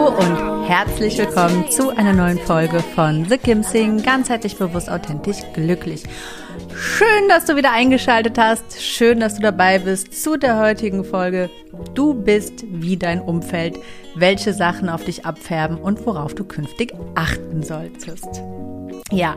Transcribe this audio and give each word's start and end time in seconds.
power 0.00 0.18
und 0.18 0.68
herzlich 0.68 1.18
willkommen 1.18 1.70
zu 1.70 1.90
einer 1.90 2.12
neuen 2.12 2.38
Folge 2.38 2.80
von 2.80 3.26
The 3.26 3.36
Kim 3.36 3.62
Sing, 3.62 4.02
ganzheitlich 4.02 4.56
bewusst, 4.56 4.88
authentisch, 4.88 5.38
glücklich. 5.52 6.04
Schön, 6.74 7.28
dass 7.28 7.44
du 7.44 7.56
wieder 7.56 7.72
eingeschaltet 7.72 8.38
hast. 8.38 8.80
Schön, 8.80 9.20
dass 9.20 9.34
du 9.34 9.42
dabei 9.42 9.78
bist 9.78 10.22
zu 10.22 10.38
der 10.38 10.58
heutigen 10.58 11.04
Folge. 11.04 11.50
Du 11.94 12.14
bist 12.14 12.64
wie 12.70 12.96
dein 12.96 13.20
Umfeld, 13.20 13.78
welche 14.14 14.54
Sachen 14.54 14.88
auf 14.88 15.04
dich 15.04 15.26
abfärben 15.26 15.76
und 15.76 16.06
worauf 16.06 16.34
du 16.34 16.44
künftig 16.44 16.94
achten 17.14 17.62
solltest. 17.62 18.42
Ja, 19.12 19.36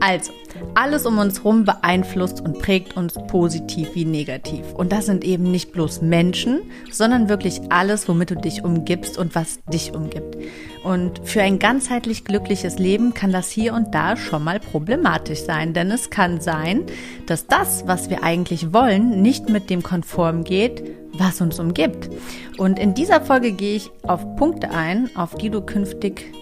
also, 0.00 0.32
alles 0.74 1.06
um 1.06 1.18
uns 1.18 1.38
herum 1.38 1.64
beeinflusst 1.64 2.40
und 2.40 2.58
prägt 2.58 2.96
uns 2.96 3.14
positiv 3.28 3.94
wie 3.94 4.04
negativ. 4.04 4.72
Und 4.74 4.92
das 4.92 5.06
sind 5.06 5.24
eben 5.24 5.50
nicht 5.50 5.72
bloß 5.72 6.02
Menschen, 6.02 6.60
sondern 6.90 7.28
wirklich 7.28 7.60
alles, 7.70 8.08
womit 8.08 8.30
du 8.30 8.36
dich 8.36 8.62
umgibst 8.62 9.16
und 9.16 9.34
was 9.34 9.60
dich 9.72 9.94
umgibt. 9.94 10.36
Und 10.82 11.20
für 11.24 11.40
ein 11.40 11.58
ganzheitlich 11.58 12.24
glückliches 12.24 12.78
Leben 12.78 13.14
kann 13.14 13.32
das 13.32 13.50
hier 13.50 13.72
und 13.72 13.94
da 13.94 14.16
schon 14.16 14.44
mal 14.44 14.60
problematisch 14.60 15.40
sein, 15.40 15.72
denn 15.72 15.90
es 15.90 16.10
kann 16.10 16.40
sein, 16.40 16.82
dass 17.26 17.46
das, 17.46 17.84
was 17.86 18.10
wir 18.10 18.22
eigentlich 18.22 18.74
wollen, 18.74 19.22
nicht 19.22 19.48
mit 19.48 19.70
dem 19.70 19.82
konform 19.82 20.44
geht, 20.44 20.82
was 21.14 21.40
uns 21.40 21.58
umgibt. 21.58 22.10
Und 22.58 22.78
in 22.78 22.92
dieser 22.92 23.22
Folge 23.22 23.52
gehe 23.52 23.76
ich 23.76 23.90
auf 24.02 24.36
Punkte 24.36 24.70
ein, 24.70 25.08
auf 25.16 25.34
die 25.36 25.48
du 25.48 25.62
künftig 25.62 26.32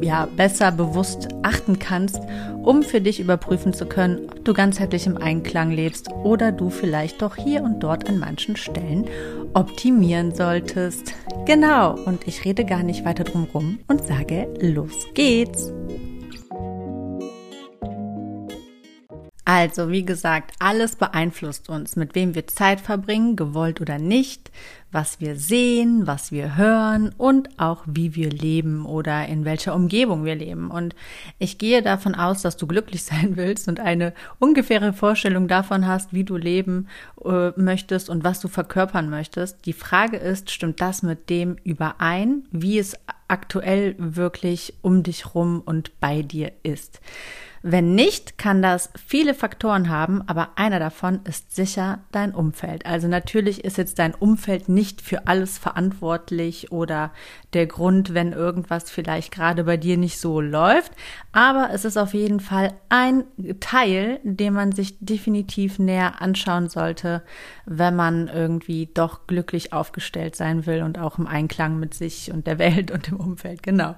ja, 0.00 0.26
besser 0.36 0.70
bewusst 0.72 1.28
achten 1.42 1.78
kannst, 1.78 2.20
um 2.62 2.82
für 2.82 3.00
dich 3.00 3.20
überprüfen 3.20 3.72
zu 3.72 3.86
können, 3.86 4.28
ob 4.30 4.44
du 4.44 4.52
ganzheitlich 4.52 5.06
im 5.06 5.16
Einklang 5.16 5.70
lebst 5.70 6.10
oder 6.10 6.52
du 6.52 6.70
vielleicht 6.70 7.22
doch 7.22 7.36
hier 7.36 7.62
und 7.62 7.80
dort 7.80 8.08
an 8.08 8.18
manchen 8.18 8.56
Stellen 8.56 9.06
optimieren 9.54 10.34
solltest. 10.34 11.14
Genau, 11.46 11.94
und 12.04 12.26
ich 12.26 12.44
rede 12.44 12.64
gar 12.64 12.82
nicht 12.82 13.04
weiter 13.04 13.24
drum 13.24 13.46
rum 13.52 13.78
und 13.88 14.04
sage, 14.04 14.48
los 14.60 15.06
geht's! 15.14 15.72
Also, 19.46 19.90
wie 19.90 20.06
gesagt, 20.06 20.52
alles 20.58 20.96
beeinflusst 20.96 21.68
uns, 21.68 21.96
mit 21.96 22.14
wem 22.14 22.34
wir 22.34 22.46
Zeit 22.46 22.80
verbringen, 22.80 23.36
gewollt 23.36 23.82
oder 23.82 23.98
nicht, 23.98 24.50
was 24.94 25.20
wir 25.20 25.36
sehen, 25.36 26.06
was 26.06 26.30
wir 26.30 26.56
hören 26.56 27.12
und 27.18 27.58
auch 27.58 27.82
wie 27.84 28.14
wir 28.14 28.30
leben 28.30 28.86
oder 28.86 29.26
in 29.26 29.44
welcher 29.44 29.74
Umgebung 29.74 30.24
wir 30.24 30.36
leben. 30.36 30.70
Und 30.70 30.94
ich 31.38 31.58
gehe 31.58 31.82
davon 31.82 32.14
aus, 32.14 32.42
dass 32.42 32.56
du 32.56 32.68
glücklich 32.68 33.02
sein 33.04 33.36
willst 33.36 33.66
und 33.66 33.80
eine 33.80 34.14
ungefähre 34.38 34.92
Vorstellung 34.92 35.48
davon 35.48 35.86
hast, 35.86 36.12
wie 36.12 36.24
du 36.24 36.36
leben 36.36 36.88
äh, 37.24 37.50
möchtest 37.56 38.08
und 38.08 38.22
was 38.22 38.40
du 38.40 38.46
verkörpern 38.46 39.10
möchtest. 39.10 39.66
Die 39.66 39.72
Frage 39.72 40.16
ist, 40.16 40.52
stimmt 40.52 40.80
das 40.80 41.02
mit 41.02 41.28
dem 41.28 41.56
überein, 41.64 42.46
wie 42.52 42.78
es 42.78 42.96
aktuell 43.26 43.96
wirklich 43.98 44.74
um 44.80 45.02
dich 45.02 45.34
rum 45.34 45.60
und 45.64 45.98
bei 45.98 46.22
dir 46.22 46.52
ist? 46.62 47.00
Wenn 47.66 47.94
nicht, 47.94 48.36
kann 48.36 48.60
das 48.60 48.90
viele 49.06 49.32
Faktoren 49.32 49.88
haben, 49.88 50.20
aber 50.26 50.50
einer 50.56 50.78
davon 50.78 51.20
ist 51.24 51.56
sicher 51.56 52.00
dein 52.12 52.34
Umfeld. 52.34 52.84
Also 52.84 53.08
natürlich 53.08 53.64
ist 53.64 53.78
jetzt 53.78 53.98
dein 53.98 54.14
Umfeld 54.14 54.68
nicht 54.68 55.00
für 55.00 55.28
alles 55.28 55.56
verantwortlich 55.56 56.72
oder 56.72 57.10
der 57.54 57.66
Grund, 57.66 58.12
wenn 58.12 58.32
irgendwas 58.32 58.90
vielleicht 58.90 59.32
gerade 59.32 59.64
bei 59.64 59.78
dir 59.78 59.96
nicht 59.96 60.18
so 60.18 60.42
läuft, 60.42 60.92
aber 61.32 61.70
es 61.72 61.86
ist 61.86 61.96
auf 61.96 62.12
jeden 62.12 62.40
Fall 62.40 62.74
ein 62.90 63.24
Teil, 63.60 64.20
den 64.24 64.52
man 64.52 64.72
sich 64.72 64.98
definitiv 65.00 65.78
näher 65.78 66.20
anschauen 66.20 66.68
sollte, 66.68 67.22
wenn 67.64 67.96
man 67.96 68.28
irgendwie 68.28 68.90
doch 68.92 69.26
glücklich 69.26 69.72
aufgestellt 69.72 70.36
sein 70.36 70.66
will 70.66 70.82
und 70.82 70.98
auch 70.98 71.18
im 71.18 71.26
Einklang 71.26 71.80
mit 71.80 71.94
sich 71.94 72.30
und 72.30 72.46
der 72.46 72.58
Welt 72.58 72.90
und 72.90 73.06
dem 73.06 73.16
Umfeld. 73.16 73.62
Genau. 73.62 73.94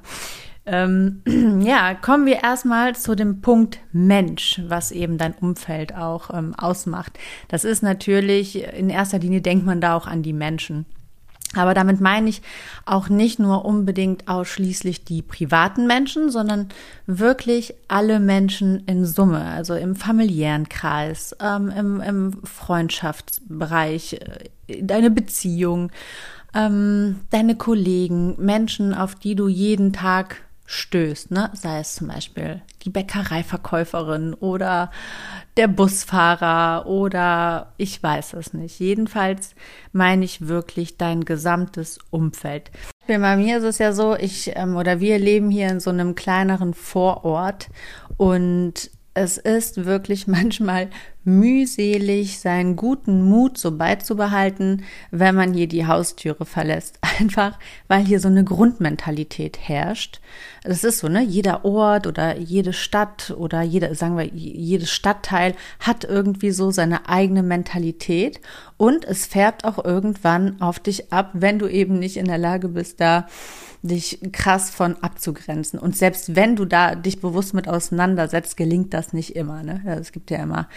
Ähm, 0.66 1.22
ja, 1.64 1.94
kommen 1.94 2.26
wir 2.26 2.42
erstmal 2.42 2.96
zu 2.96 3.14
dem 3.14 3.40
Punkt 3.40 3.78
Mensch, 3.92 4.60
was 4.66 4.90
eben 4.90 5.16
dein 5.16 5.34
Umfeld 5.34 5.94
auch 5.94 6.30
ähm, 6.34 6.54
ausmacht. 6.54 7.18
Das 7.48 7.64
ist 7.64 7.82
natürlich, 7.82 8.64
in 8.74 8.90
erster 8.90 9.20
Linie 9.20 9.40
denkt 9.40 9.64
man 9.64 9.80
da 9.80 9.96
auch 9.96 10.06
an 10.06 10.22
die 10.22 10.32
Menschen. 10.32 10.86
Aber 11.54 11.74
damit 11.74 12.00
meine 12.00 12.28
ich 12.28 12.42
auch 12.84 13.08
nicht 13.08 13.38
nur 13.38 13.64
unbedingt 13.64 14.28
ausschließlich 14.28 15.04
die 15.04 15.22
privaten 15.22 15.86
Menschen, 15.86 16.30
sondern 16.30 16.68
wirklich 17.06 17.74
alle 17.88 18.20
Menschen 18.20 18.84
in 18.86 19.06
Summe, 19.06 19.42
also 19.42 19.74
im 19.74 19.94
familiären 19.94 20.68
Kreis, 20.68 21.34
ähm, 21.40 21.70
im, 21.70 22.00
im 22.00 22.44
Freundschaftsbereich, 22.44 24.20
äh, 24.66 24.82
deine 24.82 25.10
Beziehung, 25.10 25.92
ähm, 26.54 27.20
deine 27.30 27.56
Kollegen, 27.56 28.34
Menschen, 28.38 28.92
auf 28.92 29.14
die 29.14 29.34
du 29.34 29.48
jeden 29.48 29.92
Tag 29.92 30.45
stößt, 30.66 31.30
ne? 31.30 31.50
sei 31.54 31.80
es 31.80 31.94
zum 31.94 32.08
Beispiel 32.08 32.62
die 32.82 32.90
Bäckereiverkäuferin 32.90 34.34
oder 34.34 34.90
der 35.56 35.68
Busfahrer 35.68 36.86
oder 36.86 37.72
ich 37.76 38.02
weiß 38.02 38.34
es 38.34 38.52
nicht. 38.52 38.78
Jedenfalls 38.78 39.54
meine 39.92 40.24
ich 40.24 40.48
wirklich 40.48 40.96
dein 40.96 41.24
gesamtes 41.24 41.98
Umfeld. 42.10 42.70
Bei 43.06 43.36
mir 43.36 43.58
ist 43.58 43.64
es 43.64 43.78
ja 43.78 43.92
so, 43.92 44.16
ich 44.16 44.52
ähm, 44.56 44.76
oder 44.76 45.00
wir 45.00 45.18
leben 45.18 45.50
hier 45.50 45.68
in 45.68 45.80
so 45.80 45.90
einem 45.90 46.14
kleineren 46.14 46.74
Vorort 46.74 47.68
und 48.16 48.90
es 49.14 49.38
ist 49.38 49.84
wirklich 49.84 50.26
manchmal 50.26 50.90
mühselig, 51.26 52.38
seinen 52.38 52.76
guten 52.76 53.22
Mut 53.22 53.58
so 53.58 53.76
beizubehalten, 53.76 54.84
wenn 55.10 55.34
man 55.34 55.52
hier 55.52 55.66
die 55.66 55.86
Haustüre 55.86 56.46
verlässt. 56.46 56.98
Einfach, 57.18 57.58
weil 57.88 58.04
hier 58.04 58.20
so 58.20 58.28
eine 58.28 58.44
Grundmentalität 58.44 59.58
herrscht. 59.60 60.20
Das 60.62 60.84
ist 60.84 61.00
so, 61.00 61.08
ne? 61.08 61.22
Jeder 61.22 61.64
Ort 61.64 62.06
oder 62.06 62.38
jede 62.38 62.72
Stadt 62.72 63.34
oder 63.36 63.62
jeder, 63.62 63.94
sagen 63.94 64.16
wir, 64.16 64.26
jedes 64.26 64.90
Stadtteil 64.90 65.54
hat 65.80 66.04
irgendwie 66.04 66.52
so 66.52 66.70
seine 66.70 67.08
eigene 67.08 67.42
Mentalität 67.42 68.40
und 68.76 69.04
es 69.04 69.26
färbt 69.26 69.64
auch 69.64 69.84
irgendwann 69.84 70.60
auf 70.60 70.78
dich 70.78 71.12
ab, 71.12 71.30
wenn 71.32 71.58
du 71.58 71.66
eben 71.66 71.98
nicht 71.98 72.16
in 72.16 72.26
der 72.26 72.38
Lage 72.38 72.68
bist, 72.68 73.00
da 73.00 73.26
dich 73.82 74.20
krass 74.32 74.70
von 74.70 74.96
abzugrenzen. 75.02 75.78
Und 75.78 75.96
selbst 75.96 76.34
wenn 76.34 76.56
du 76.56 76.64
da 76.64 76.94
dich 76.94 77.20
bewusst 77.20 77.54
mit 77.54 77.68
auseinandersetzt, 77.68 78.56
gelingt 78.56 78.94
das 78.94 79.12
nicht 79.12 79.36
immer. 79.36 79.62
Ne? 79.62 79.82
Es 80.00 80.12
gibt 80.12 80.30
ja 80.30 80.38
immer 80.38 80.68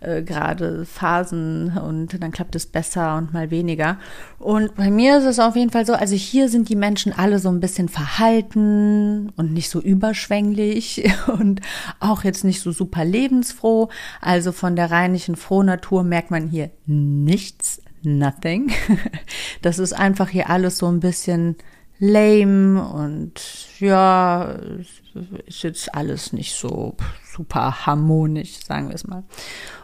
äh, 0.00 0.22
gerade 0.22 0.84
Phasen 0.84 1.76
und 1.78 2.22
dann 2.22 2.30
klappt 2.30 2.54
es 2.54 2.66
besser 2.66 3.16
und 3.16 3.32
mal 3.32 3.50
weniger. 3.50 3.98
Und 4.38 4.74
bei 4.76 4.90
mir 4.90 5.18
ist 5.18 5.24
es 5.24 5.38
auf 5.38 5.56
jeden 5.56 5.70
Fall 5.70 5.86
so, 5.86 5.94
also 5.94 6.14
hier 6.14 6.48
sind 6.48 6.68
die 6.68 6.76
Menschen 6.76 7.12
alle 7.12 7.38
so 7.38 7.48
ein 7.48 7.60
bisschen 7.60 7.88
verhalten 7.88 9.32
und 9.36 9.52
nicht 9.52 9.70
so 9.70 9.80
überschwänglich 9.80 11.10
und 11.26 11.60
auch 12.00 12.24
jetzt 12.24 12.44
nicht 12.44 12.60
so 12.60 12.72
super 12.72 13.04
lebensfroh. 13.04 13.88
Also 14.20 14.52
von 14.52 14.76
der 14.76 14.90
reinlichen 14.90 15.36
Frohnatur 15.36 16.02
merkt 16.02 16.30
man 16.30 16.48
hier 16.48 16.70
nichts, 16.86 17.80
nothing. 18.02 18.70
Das 19.62 19.78
ist 19.78 19.92
einfach 19.92 20.28
hier 20.28 20.50
alles 20.50 20.78
so 20.78 20.86
ein 20.86 21.00
bisschen 21.00 21.56
lame 21.98 22.82
und 22.82 23.40
ja, 23.80 24.54
ist 25.46 25.62
jetzt 25.62 25.94
alles 25.94 26.32
nicht 26.32 26.54
so 26.54 26.96
super 27.24 27.86
harmonisch, 27.86 28.64
sagen 28.64 28.88
wir 28.88 28.94
es 28.94 29.06
mal. 29.06 29.24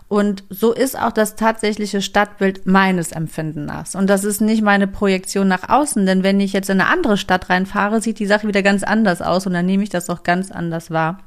Und 0.06 0.44
so 0.50 0.72
ist 0.72 0.99
auch 0.99 1.12
das 1.12 1.34
tatsächliche 1.34 2.02
Stadtbild 2.02 2.66
meines 2.66 3.11
Empfinden 3.11 3.64
nach. 3.64 3.94
Und 3.94 4.08
das 4.08 4.22
ist 4.22 4.40
nicht 4.40 4.62
meine 4.62 4.87
Projektion 4.87 5.49
nach 5.49 5.69
außen, 5.69 6.06
denn 6.06 6.22
wenn 6.22 6.40
ich 6.40 6.52
jetzt 6.52 6.70
in 6.70 6.81
eine 6.81 6.90
andere 6.90 7.16
Stadt 7.16 7.50
reinfahre, 7.50 8.00
sieht 8.00 8.19
die 8.19 8.26
Sache 8.26 8.46
wieder 8.46 8.62
ganz 8.62 8.82
anders 8.82 9.22
aus 9.22 9.46
und 9.46 9.55
dann 9.55 9.67
nehme 9.67 9.82
ich 9.82 9.90
das 9.90 10.10
auch 10.10 10.22
ganz 10.22 10.52
anders 10.52 10.90
wahr. 10.90 11.19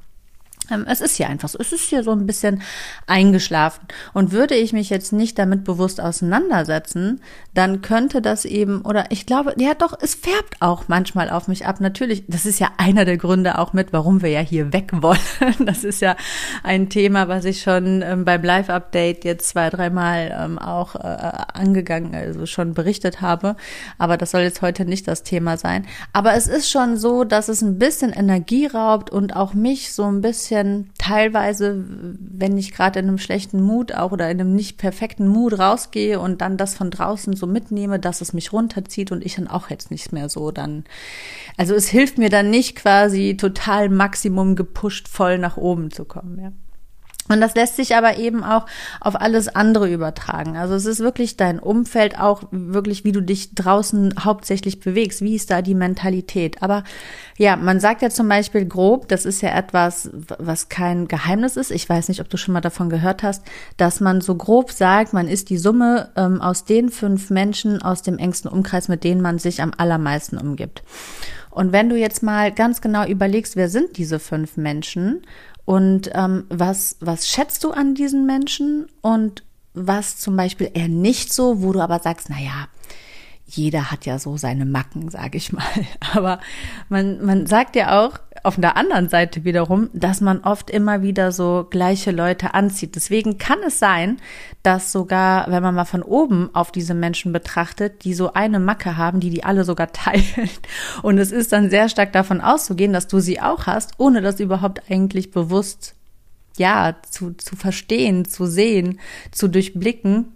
Ähm, 0.71 0.85
es 0.87 1.01
ist 1.01 1.15
hier 1.15 1.29
einfach 1.29 1.49
so. 1.49 1.57
Es 1.59 1.71
ist 1.71 1.89
hier 1.89 2.03
so 2.03 2.11
ein 2.11 2.25
bisschen 2.25 2.61
eingeschlafen. 3.05 3.87
Und 4.13 4.31
würde 4.31 4.55
ich 4.55 4.73
mich 4.73 4.89
jetzt 4.89 5.13
nicht 5.13 5.39
damit 5.39 5.63
bewusst 5.63 6.01
auseinandersetzen, 6.01 7.21
dann 7.53 7.81
könnte 7.81 8.21
das 8.21 8.45
eben, 8.45 8.81
oder 8.81 9.05
ich 9.09 9.25
glaube, 9.25 9.53
ja 9.57 9.73
doch, 9.73 9.97
es 9.99 10.15
färbt 10.15 10.61
auch 10.61 10.87
manchmal 10.87 11.29
auf 11.29 11.47
mich 11.47 11.65
ab. 11.65 11.79
Natürlich, 11.79 12.25
das 12.27 12.45
ist 12.45 12.59
ja 12.59 12.69
einer 12.77 13.05
der 13.05 13.17
Gründe 13.17 13.57
auch 13.57 13.73
mit, 13.73 13.93
warum 13.93 14.21
wir 14.21 14.29
ja 14.29 14.41
hier 14.41 14.73
weg 14.73 14.91
wollen. 14.93 15.17
Das 15.59 15.83
ist 15.83 16.01
ja 16.01 16.15
ein 16.63 16.89
Thema, 16.89 17.27
was 17.27 17.45
ich 17.45 17.61
schon 17.61 18.01
ähm, 18.01 18.25
beim 18.25 18.43
Live-Update 18.43 19.25
jetzt 19.25 19.49
zwei, 19.49 19.69
dreimal 19.69 20.35
ähm, 20.39 20.59
auch 20.59 20.95
äh, 20.95 20.99
angegangen, 20.99 22.15
also 22.15 22.45
schon 22.45 22.73
berichtet 22.73 23.21
habe. 23.21 23.55
Aber 23.97 24.17
das 24.17 24.31
soll 24.31 24.41
jetzt 24.41 24.61
heute 24.61 24.85
nicht 24.85 25.07
das 25.07 25.23
Thema 25.23 25.57
sein. 25.57 25.85
Aber 26.13 26.35
es 26.35 26.47
ist 26.47 26.69
schon 26.69 26.97
so, 26.97 27.23
dass 27.23 27.49
es 27.49 27.61
ein 27.61 27.79
bisschen 27.79 28.13
Energie 28.13 28.67
raubt 28.67 29.09
und 29.09 29.35
auch 29.35 29.53
mich 29.53 29.93
so 29.93 30.05
ein 30.05 30.21
bisschen 30.21 30.56
bisschen 30.57 30.89
teilweise, 30.97 31.83
wenn 31.87 32.57
ich 32.57 32.73
gerade 32.73 32.99
in 32.99 33.07
einem 33.07 33.17
schlechten 33.17 33.61
Mut 33.61 33.93
auch 33.93 34.11
oder 34.11 34.29
in 34.29 34.39
einem 34.39 34.55
nicht 34.55 34.77
perfekten 34.77 35.27
Mut 35.27 35.57
rausgehe 35.57 36.19
und 36.19 36.41
dann 36.41 36.57
das 36.57 36.75
von 36.75 36.91
draußen 36.91 37.35
so 37.35 37.47
mitnehme, 37.47 37.99
dass 37.99 38.21
es 38.21 38.33
mich 38.33 38.53
runterzieht 38.53 39.11
und 39.11 39.25
ich 39.25 39.35
dann 39.35 39.47
auch 39.47 39.69
jetzt 39.69 39.91
nicht 39.91 40.11
mehr 40.11 40.29
so 40.29 40.51
dann. 40.51 40.83
Also 41.57 41.75
es 41.75 41.87
hilft 41.87 42.17
mir 42.17 42.29
dann 42.29 42.49
nicht 42.49 42.75
quasi 42.75 43.37
total 43.37 43.89
Maximum 43.89 44.55
gepusht 44.55 45.07
voll 45.07 45.37
nach 45.37 45.57
oben 45.57 45.91
zu 45.91 46.05
kommen, 46.05 46.39
ja. 46.41 46.51
Und 47.29 47.41
das 47.41 47.55
lässt 47.55 47.75
sich 47.75 47.95
aber 47.95 48.17
eben 48.17 48.43
auch 48.43 48.65
auf 49.01 49.19
alles 49.19 49.47
andere 49.49 49.91
übertragen. 49.91 50.57
Also 50.57 50.75
es 50.75 50.85
ist 50.85 50.99
wirklich 50.99 51.37
dein 51.37 51.59
Umfeld, 51.59 52.19
auch 52.19 52.43
wirklich, 52.51 53.03
wie 53.03 53.11
du 53.11 53.21
dich 53.21 53.53
draußen 53.53 54.15
hauptsächlich 54.23 54.79
bewegst. 54.79 55.21
Wie 55.21 55.35
ist 55.35 55.51
da 55.51 55.61
die 55.61 55.75
Mentalität? 55.75 56.61
Aber 56.61 56.83
ja, 57.37 57.55
man 57.55 57.79
sagt 57.79 58.01
ja 58.01 58.09
zum 58.09 58.29
Beispiel 58.29 58.65
grob, 58.65 59.07
das 59.07 59.25
ist 59.25 59.41
ja 59.41 59.55
etwas, 59.55 60.09
was 60.39 60.69
kein 60.69 61.07
Geheimnis 61.07 61.57
ist. 61.57 61.71
Ich 61.71 61.87
weiß 61.87 62.07
nicht, 62.09 62.21
ob 62.21 62.29
du 62.29 62.37
schon 62.37 62.53
mal 62.53 62.61
davon 62.61 62.89
gehört 62.89 63.23
hast, 63.23 63.43
dass 63.77 63.99
man 63.99 64.21
so 64.21 64.35
grob 64.35 64.71
sagt, 64.71 65.13
man 65.13 65.27
ist 65.27 65.49
die 65.49 65.57
Summe 65.57 66.09
ähm, 66.15 66.41
aus 66.41 66.65
den 66.65 66.89
fünf 66.89 67.29
Menschen 67.29 67.81
aus 67.81 68.01
dem 68.01 68.17
engsten 68.17 68.49
Umkreis, 68.49 68.87
mit 68.87 69.03
denen 69.03 69.21
man 69.21 69.39
sich 69.39 69.61
am 69.61 69.73
allermeisten 69.77 70.37
umgibt. 70.37 70.83
Und 71.57 71.71
wenn 71.71 71.89
du 71.89 71.95
jetzt 71.95 72.21
mal 72.21 72.51
ganz 72.51 72.81
genau 72.81 73.03
überlegst, 73.07 73.55
wer 73.55 73.67
sind 73.67 73.97
diese 73.97 74.19
fünf 74.19 74.57
Menschen 74.57 75.23
und 75.67 76.09
ähm, 76.13 76.45
was, 76.47 76.95
was 77.01 77.27
schätzt 77.27 77.65
du 77.65 77.71
an 77.71 77.93
diesen 77.93 78.25
Menschen 78.25 78.87
und 79.01 79.43
was 79.73 80.15
zum 80.15 80.37
Beispiel 80.37 80.71
eher 80.73 80.87
nicht 80.87 81.33
so, 81.33 81.61
wo 81.61 81.73
du 81.73 81.81
aber 81.81 81.99
sagst, 81.99 82.29
na 82.29 82.39
ja, 82.39 82.69
jeder 83.45 83.91
hat 83.91 84.05
ja 84.05 84.17
so 84.17 84.37
seine 84.37 84.63
Macken, 84.63 85.09
sage 85.09 85.37
ich 85.37 85.51
mal. 85.51 85.65
Aber 86.13 86.39
man, 86.87 87.21
man 87.25 87.47
sagt 87.47 87.75
ja 87.75 87.99
auch 87.99 88.17
auf 88.43 88.55
der 88.55 88.77
anderen 88.77 89.09
Seite 89.09 89.43
wiederum, 89.43 89.89
dass 89.93 90.21
man 90.21 90.41
oft 90.41 90.69
immer 90.69 91.01
wieder 91.01 91.31
so 91.31 91.67
gleiche 91.69 92.11
Leute 92.11 92.53
anzieht. 92.53 92.95
Deswegen 92.95 93.37
kann 93.37 93.59
es 93.65 93.79
sein, 93.79 94.17
dass 94.63 94.91
sogar, 94.91 95.49
wenn 95.51 95.63
man 95.63 95.75
mal 95.75 95.85
von 95.85 96.03
oben 96.03 96.49
auf 96.53 96.71
diese 96.71 96.93
Menschen 96.93 97.33
betrachtet, 97.33 98.03
die 98.03 98.13
so 98.13 98.33
eine 98.33 98.59
Macke 98.59 98.97
haben, 98.97 99.19
die 99.19 99.29
die 99.29 99.43
alle 99.43 99.63
sogar 99.63 99.91
teilen. 99.91 100.49
Und 101.01 101.17
es 101.17 101.31
ist 101.31 101.51
dann 101.51 101.69
sehr 101.69 101.89
stark 101.89 102.13
davon 102.13 102.41
auszugehen, 102.41 102.93
dass 102.93 103.07
du 103.07 103.19
sie 103.19 103.39
auch 103.41 103.65
hast, 103.65 103.93
ohne 103.97 104.21
das 104.21 104.39
überhaupt 104.39 104.83
eigentlich 104.89 105.31
bewusst 105.31 105.95
ja, 106.57 106.95
zu, 107.09 107.33
zu 107.33 107.55
verstehen, 107.55 108.25
zu 108.25 108.45
sehen, 108.47 108.99
zu 109.31 109.47
durchblicken 109.47 110.33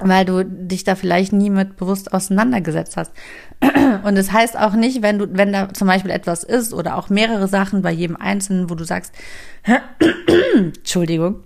weil 0.00 0.24
du 0.24 0.44
dich 0.44 0.84
da 0.84 0.94
vielleicht 0.94 1.32
nie 1.32 1.50
mit 1.50 1.76
bewusst 1.76 2.12
auseinandergesetzt 2.12 2.96
hast. 2.96 3.12
Und 4.04 4.16
es 4.16 4.26
das 4.26 4.32
heißt 4.32 4.58
auch 4.58 4.74
nicht, 4.74 5.02
wenn 5.02 5.18
du, 5.18 5.26
wenn 5.30 5.52
da 5.52 5.72
zum 5.72 5.88
Beispiel 5.88 6.10
etwas 6.10 6.44
ist 6.44 6.74
oder 6.74 6.96
auch 6.96 7.08
mehrere 7.08 7.48
Sachen 7.48 7.82
bei 7.82 7.92
jedem 7.92 8.16
Einzelnen, 8.16 8.68
wo 8.68 8.74
du 8.74 8.84
sagst, 8.84 9.14
Entschuldigung, 10.56 11.36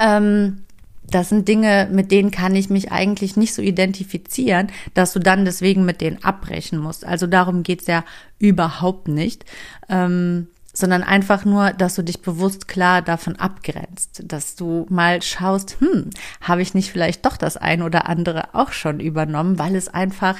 ähm, 0.00 0.62
das 1.10 1.28
sind 1.28 1.48
Dinge, 1.48 1.88
mit 1.90 2.12
denen 2.12 2.30
kann 2.30 2.54
ich 2.54 2.70
mich 2.70 2.92
eigentlich 2.92 3.36
nicht 3.36 3.52
so 3.52 3.62
identifizieren, 3.62 4.68
dass 4.94 5.12
du 5.12 5.18
dann 5.18 5.44
deswegen 5.44 5.84
mit 5.84 6.00
denen 6.00 6.22
abbrechen 6.22 6.78
musst. 6.78 7.04
Also 7.04 7.26
darum 7.26 7.62
geht's 7.62 7.86
ja 7.86 8.04
überhaupt 8.38 9.08
nicht. 9.08 9.44
Ähm, 9.88 10.46
sondern 10.80 11.02
einfach 11.02 11.44
nur, 11.44 11.72
dass 11.72 11.94
du 11.94 12.02
dich 12.02 12.22
bewusst 12.22 12.68
klar 12.68 13.02
davon 13.02 13.36
abgrenzt, 13.36 14.22
dass 14.24 14.56
du 14.56 14.86
mal 14.88 15.22
schaust, 15.22 15.76
hm, 15.80 16.10
habe 16.40 16.62
ich 16.62 16.74
nicht 16.74 16.90
vielleicht 16.90 17.24
doch 17.26 17.36
das 17.36 17.56
ein 17.56 17.82
oder 17.82 18.08
andere 18.08 18.54
auch 18.54 18.72
schon 18.72 18.98
übernommen, 19.00 19.58
weil 19.58 19.76
es 19.76 19.88
einfach, 19.88 20.36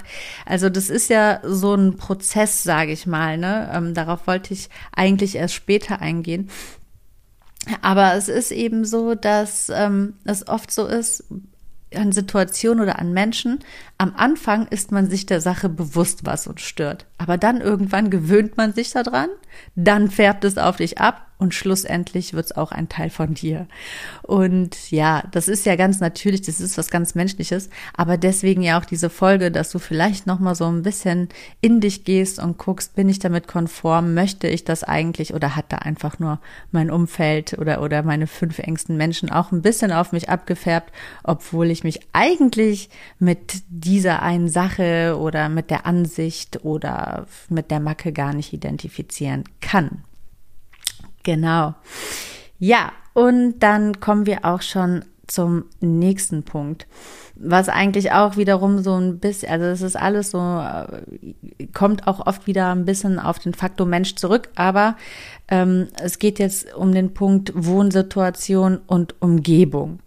also 0.47 0.69
das 0.69 0.91
ist 0.91 1.11
ja 1.11 1.41
so 1.45 1.75
ein 1.75 1.97
Prozess, 1.97 2.63
sage 2.63 2.93
ich 2.93 3.07
mal, 3.07 3.39
ne? 3.39 3.71
Ähm, 3.73 3.95
darauf 3.95 4.27
wollte 4.27 4.55
ich 4.55 4.69
eigentlich 4.95 5.37
erst 5.37 5.55
später 5.55 6.01
eingehen. 6.01 6.51
Aber 7.83 8.15
es 8.15 8.29
ist 8.29 8.53
eben 8.53 8.85
so, 8.85 9.15
dass 9.15 9.69
ähm, 9.69 10.15
es 10.25 10.49
oft 10.49 10.71
so 10.71 10.87
ist, 10.87 11.25
an 11.95 12.13
Situationen 12.13 12.83
oder 12.83 12.99
an 12.99 13.13
Menschen, 13.13 13.61
am 13.99 14.15
Anfang 14.17 14.67
ist 14.69 14.93
man 14.93 15.11
sich 15.11 15.27
der 15.27 15.41
Sache 15.41 15.69
bewusst, 15.69 16.25
was 16.25 16.47
uns 16.47 16.63
stört. 16.63 17.07
Aber 17.19 17.39
dann 17.39 17.61
irgendwann 17.61 18.11
gewöhnt 18.11 18.57
man 18.57 18.73
sich 18.73 18.91
daran, 18.91 19.29
dann 19.75 20.11
färbt 20.11 20.45
es 20.45 20.59
auf 20.59 20.77
dich 20.77 20.99
ab 20.99 21.30
und 21.41 21.55
schlussendlich 21.55 22.35
wird 22.35 22.47
es 22.47 22.57
auch 22.57 22.71
ein 22.71 22.89
Teil 22.89 23.09
von 23.09 23.35
dir. 23.35 23.67
Und 24.23 24.91
ja, 24.91 25.25
das 25.33 25.49
ist 25.49 25.65
ja 25.65 25.75
ganz 25.75 25.99
natürlich, 25.99 26.43
das 26.43 26.61
ist 26.61 26.77
was 26.77 26.91
ganz 26.91 27.15
Menschliches, 27.15 27.71
aber 27.97 28.19
deswegen 28.19 28.63
ja 28.63 28.79
auch 28.79 28.85
diese 28.85 29.09
Folge, 29.09 29.51
dass 29.51 29.71
du 29.71 29.79
vielleicht 29.79 30.27
nochmal 30.27 30.55
so 30.55 30.67
ein 30.67 30.83
bisschen 30.83 31.31
in 31.63 31.81
dich 31.81 32.05
gehst 32.05 32.39
und 32.39 32.59
guckst, 32.59 32.95
bin 32.95 33.09
ich 33.09 33.19
damit 33.19 33.49
konform, 33.49 34.13
möchte 34.13 34.49
ich 34.49 34.65
das 34.65 34.85
eigentlich 34.85 35.33
oder 35.33 35.57
hat 35.57 35.73
da 35.73 35.79
einfach 35.79 36.19
nur 36.19 36.41
mein 36.73 36.91
Umfeld 36.91 37.59
oder, 37.59 37.83
oder 37.83 38.03
meine 38.03 38.27
fünf 38.27 38.59
engsten 38.59 38.99
Menschen 38.99 39.31
auch 39.31 39.51
ein 39.51 39.63
bisschen 39.63 39.93
auf 39.93 40.13
mich 40.13 40.29
abgefärbt, 40.29 40.93
obwohl 41.25 41.71
ich 41.71 41.85
mich 41.85 42.01
eigentlich 42.13 42.91
mit 43.19 43.63
dieser 43.71 44.21
einen 44.21 44.49
Sache 44.49 45.17
oder 45.19 45.49
mit 45.49 45.71
der 45.71 45.87
Ansicht 45.87 46.65
oder 46.65 47.27
mit 47.49 47.71
der 47.71 47.81
Macke 47.81 48.13
gar 48.13 48.35
nicht 48.35 48.53
identifizieren 48.53 49.45
kann. 49.63 50.05
Genau. 51.23 51.75
Ja, 52.59 52.93
und 53.15 53.59
dann 53.61 54.01
kommen 54.01 54.27
wir 54.27 54.45
auch 54.45 54.63
schon 54.63 55.05
zum 55.27 55.65
nächsten 55.81 56.43
Punkt, 56.43 56.87
was 57.37 57.69
eigentlich 57.69 58.13
auch 58.13 58.37
wiederum 58.37 58.83
so 58.83 58.97
ein 58.97 59.19
bisschen, 59.19 59.51
also 59.51 59.67
es 59.67 59.81
ist 59.81 59.97
alles 59.97 60.31
so, 60.31 60.39
äh, 60.39 61.35
kommt 61.73 62.07
auch 62.07 62.27
oft 62.27 62.47
wieder 62.47 62.73
ein 62.75 62.85
bisschen 62.85 63.19
auf 63.19 63.39
den 63.39 63.55
Faktor 63.55 63.87
Mensch 63.87 64.17
zurück, 64.17 64.49
aber 64.57 64.97
ähm, 65.49 65.89
es 66.03 66.19
geht 66.19 66.39
jetzt 66.39 66.75
um 66.75 66.93
den 66.93 67.15
Punkt 67.15 67.53
Wohnsituation 67.55 68.79
und 68.87 69.15
Umgebung. 69.23 70.01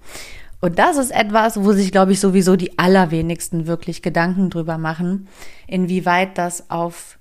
Und 0.59 0.79
das 0.79 0.97
ist 0.97 1.11
etwas, 1.11 1.61
wo 1.61 1.73
sich, 1.73 1.91
glaube 1.91 2.13
ich, 2.13 2.19
sowieso 2.19 2.55
die 2.55 2.77
allerwenigsten 2.79 3.67
wirklich 3.67 4.01
Gedanken 4.01 4.49
drüber 4.49 4.77
machen, 4.77 5.27
inwieweit 5.67 6.37
das 6.37 6.69
auf 6.69 7.17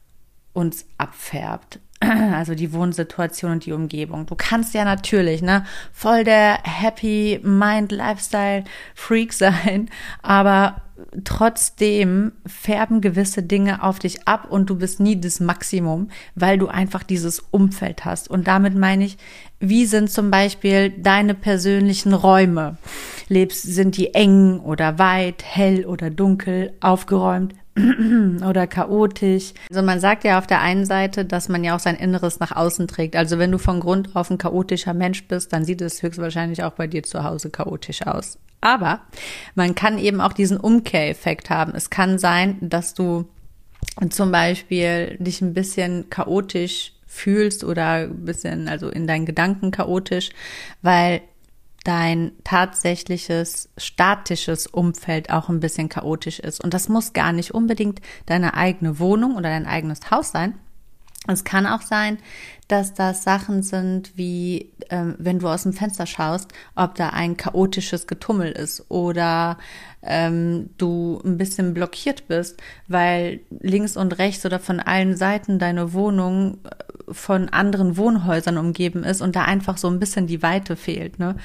uns 0.53 0.87
abfärbt. 0.99 1.81
also 2.35 2.55
die 2.55 2.73
Wohnsituation 2.73 3.53
und 3.53 3.67
die 3.67 3.73
Umgebung. 3.73 4.27
Du 4.27 4.35
kannst 4.35 4.75
ja 4.75 4.85
natürlich, 4.85 5.43
ne, 5.43 5.65
voll 5.93 6.25
der 6.25 6.59
Happy 6.63 7.41
Mind 7.43 7.93
Lifestyle 7.93 8.65
Freak 8.95 9.33
sein, 9.33 9.89
aber 10.23 10.83
trotzdem 11.25 12.33
färben 12.47 13.01
gewisse 13.01 13.43
Dinge 13.43 13.83
auf 13.83 13.99
dich 13.99 14.29
ab 14.29 14.47
und 14.51 14.71
du 14.71 14.77
bist 14.77 15.01
nie 15.01 15.21
das 15.21 15.41
Maximum, 15.41 16.09
weil 16.35 16.59
du 16.59 16.69
einfach 16.69 17.03
dieses 17.03 17.41
Umfeld 17.51 18.05
hast. 18.05 18.29
Und 18.29 18.47
damit 18.47 18.77
meine 18.77 19.05
ich, 19.05 19.19
wie 19.59 19.87
sind 19.87 20.11
zum 20.11 20.31
Beispiel 20.31 20.91
deine 20.91 21.35
persönlichen 21.35 22.15
Räume? 22.15 22.77
Lebst, 23.29 23.63
sind 23.63 23.97
die 23.97 24.15
eng 24.15 24.61
oder 24.61 24.99
weit, 24.99 25.43
hell 25.45 25.87
oder 25.87 26.11
dunkel, 26.11 26.73
aufgeräumt? 26.81 27.55
oder 28.47 28.67
chaotisch. 28.67 29.55
Also 29.71 29.83
man 29.83 30.01
sagt 30.01 30.25
ja 30.25 30.39
auf 30.39 30.47
der 30.47 30.61
einen 30.61 30.85
Seite, 30.85 31.25
dass 31.25 31.49
man 31.49 31.65
ja 31.65 31.75
auch 31.75 31.81
sein 31.81 31.97
Inneres 31.97 32.39
nach 32.39 32.55
außen 32.55 32.87
trägt. 32.87 33.17
Also 33.17 33.39
wenn 33.39 33.51
du 33.51 33.59
von 33.59 33.81
Grund 33.81 34.15
auf 34.15 34.31
ein 34.31 34.39
chaotischer 34.39 34.95
Mensch 34.95 35.27
bist, 35.27 35.53
dann 35.53 35.65
sieht 35.65 35.81
es 35.81 36.03
höchstwahrscheinlich 36.03 36.65
auch 36.65 36.73
bei 36.73 36.87
dir 36.87 37.03
zu 37.03 37.25
Hause 37.25 37.51
chaotisch 37.51 38.07
aus. 38.07 38.39
Aber 38.61 39.01
man 39.55 39.75
kann 39.75 39.99
eben 39.99 40.21
auch 40.21 40.33
diesen 40.33 40.59
Umkehreffekt 40.59 41.51
haben. 41.51 41.75
Es 41.75 41.91
kann 41.91 42.19
sein, 42.19 42.57
dass 42.61 42.95
du 42.95 43.27
zum 44.11 44.31
Beispiel 44.31 45.17
dich 45.19 45.41
ein 45.41 45.55
bisschen 45.55 46.09
chaotisch 46.11 46.93
fühlst 47.07 47.65
oder 47.65 47.89
ein 47.91 48.25
bisschen, 48.25 48.69
also 48.69 48.89
in 48.89 49.07
deinen 49.07 49.27
Gedanken 49.27 49.71
chaotisch, 49.71 50.31
weil 50.81 51.23
dein 51.85 52.33
tatsächliches 52.45 53.69
statisches 53.77 54.67
Umfeld 54.67 55.31
auch 55.31 55.49
ein 55.49 55.61
bisschen 55.61 55.89
chaotisch 55.89 56.39
ist. 56.39 56.63
Und 56.63 56.75
das 56.75 56.89
muss 56.89 57.13
gar 57.13 57.33
nicht 57.33 57.53
unbedingt 57.53 58.01
deine 58.27 58.55
eigene 58.55 58.99
Wohnung 58.99 59.37
oder 59.37 59.51
dein 59.51 59.67
eigenes 59.67 60.11
Haus 60.11 60.31
sein. 60.31 60.59
Es 61.29 61.45
kann 61.45 61.67
auch 61.67 61.83
sein, 61.83 62.19
dass 62.67 62.95
das 62.95 63.23
Sachen 63.23 63.63
sind 63.63 64.17
wie, 64.17 64.73
ähm, 64.91 65.15
wenn 65.19 65.39
du 65.39 65.49
aus 65.49 65.63
dem 65.63 65.73
Fenster 65.73 66.07
schaust, 66.07 66.51
ob 66.75 66.97
da 66.97 67.11
ein 67.11 67.37
chaotisches 67.37 68.09
Getummel 68.09 68.51
ist 68.51 68.91
oder 68.91 69.59
ähm, 70.03 70.71
du 70.79 71.21
ein 71.25 71.39
bisschen 71.39 71.75
blockiert 71.75 72.27
bist, 72.27 72.61
weil 72.89 73.41
links 73.61 73.97
und 73.97 74.19
rechts 74.19 74.45
oder 74.45 74.59
von 74.59 74.81
allen 74.81 75.17
Seiten 75.17 75.61
deine 75.61 75.93
Wohnung 75.93 76.59
äh, 76.65 77.13
von 77.13 77.49
anderen 77.51 77.97
Wohnhäusern 77.97 78.59
umgeben 78.59 79.05
ist 79.05 79.21
und 79.21 79.37
da 79.37 79.45
einfach 79.45 79.77
so 79.77 79.89
ein 79.89 80.01
bisschen 80.01 80.27
die 80.27 80.43
Weite 80.43 80.75
fehlt. 80.75 81.21
Ne? 81.21 81.37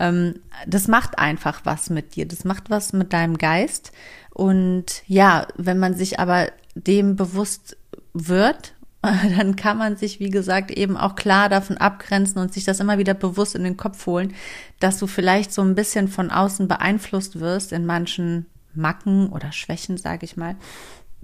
Ähm, 0.00 0.40
das 0.66 0.88
macht 0.88 1.20
einfach 1.20 1.60
was 1.62 1.88
mit 1.88 2.16
dir, 2.16 2.26
das 2.26 2.44
macht 2.44 2.68
was 2.68 2.92
mit 2.92 3.12
deinem 3.12 3.38
Geist. 3.38 3.92
Und 4.30 5.02
ja, 5.06 5.46
wenn 5.56 5.78
man 5.78 5.94
sich 5.94 6.18
aber 6.18 6.48
dem 6.74 7.14
bewusst 7.14 7.76
wird 8.12 8.74
dann 9.36 9.56
kann 9.56 9.78
man 9.78 9.96
sich, 9.96 10.20
wie 10.20 10.30
gesagt, 10.30 10.70
eben 10.70 10.96
auch 10.96 11.14
klar 11.14 11.48
davon 11.48 11.78
abgrenzen 11.78 12.40
und 12.40 12.52
sich 12.52 12.64
das 12.64 12.80
immer 12.80 12.98
wieder 12.98 13.14
bewusst 13.14 13.54
in 13.54 13.64
den 13.64 13.76
Kopf 13.76 14.06
holen, 14.06 14.34
dass 14.78 14.98
du 14.98 15.06
vielleicht 15.06 15.52
so 15.52 15.62
ein 15.62 15.74
bisschen 15.74 16.08
von 16.08 16.30
außen 16.30 16.68
beeinflusst 16.68 17.40
wirst 17.40 17.72
in 17.72 17.86
manchen 17.86 18.46
Macken 18.74 19.30
oder 19.30 19.52
Schwächen, 19.52 19.96
sage 19.96 20.24
ich 20.24 20.36
mal, 20.36 20.56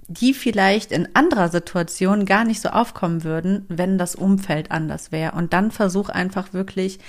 die 0.09 0.33
vielleicht 0.33 0.93
in 0.93 1.09
anderer 1.15 1.49
Situation 1.49 2.25
gar 2.25 2.45
nicht 2.45 2.61
so 2.61 2.69
aufkommen 2.69 3.25
würden, 3.25 3.65
wenn 3.67 3.97
das 3.97 4.15
Umfeld 4.15 4.71
anders 4.71 5.11
wäre. 5.11 5.33
Und 5.33 5.51
dann 5.51 5.69
versuch 5.69 6.07
einfach 6.07 6.53
wirklich 6.53 6.99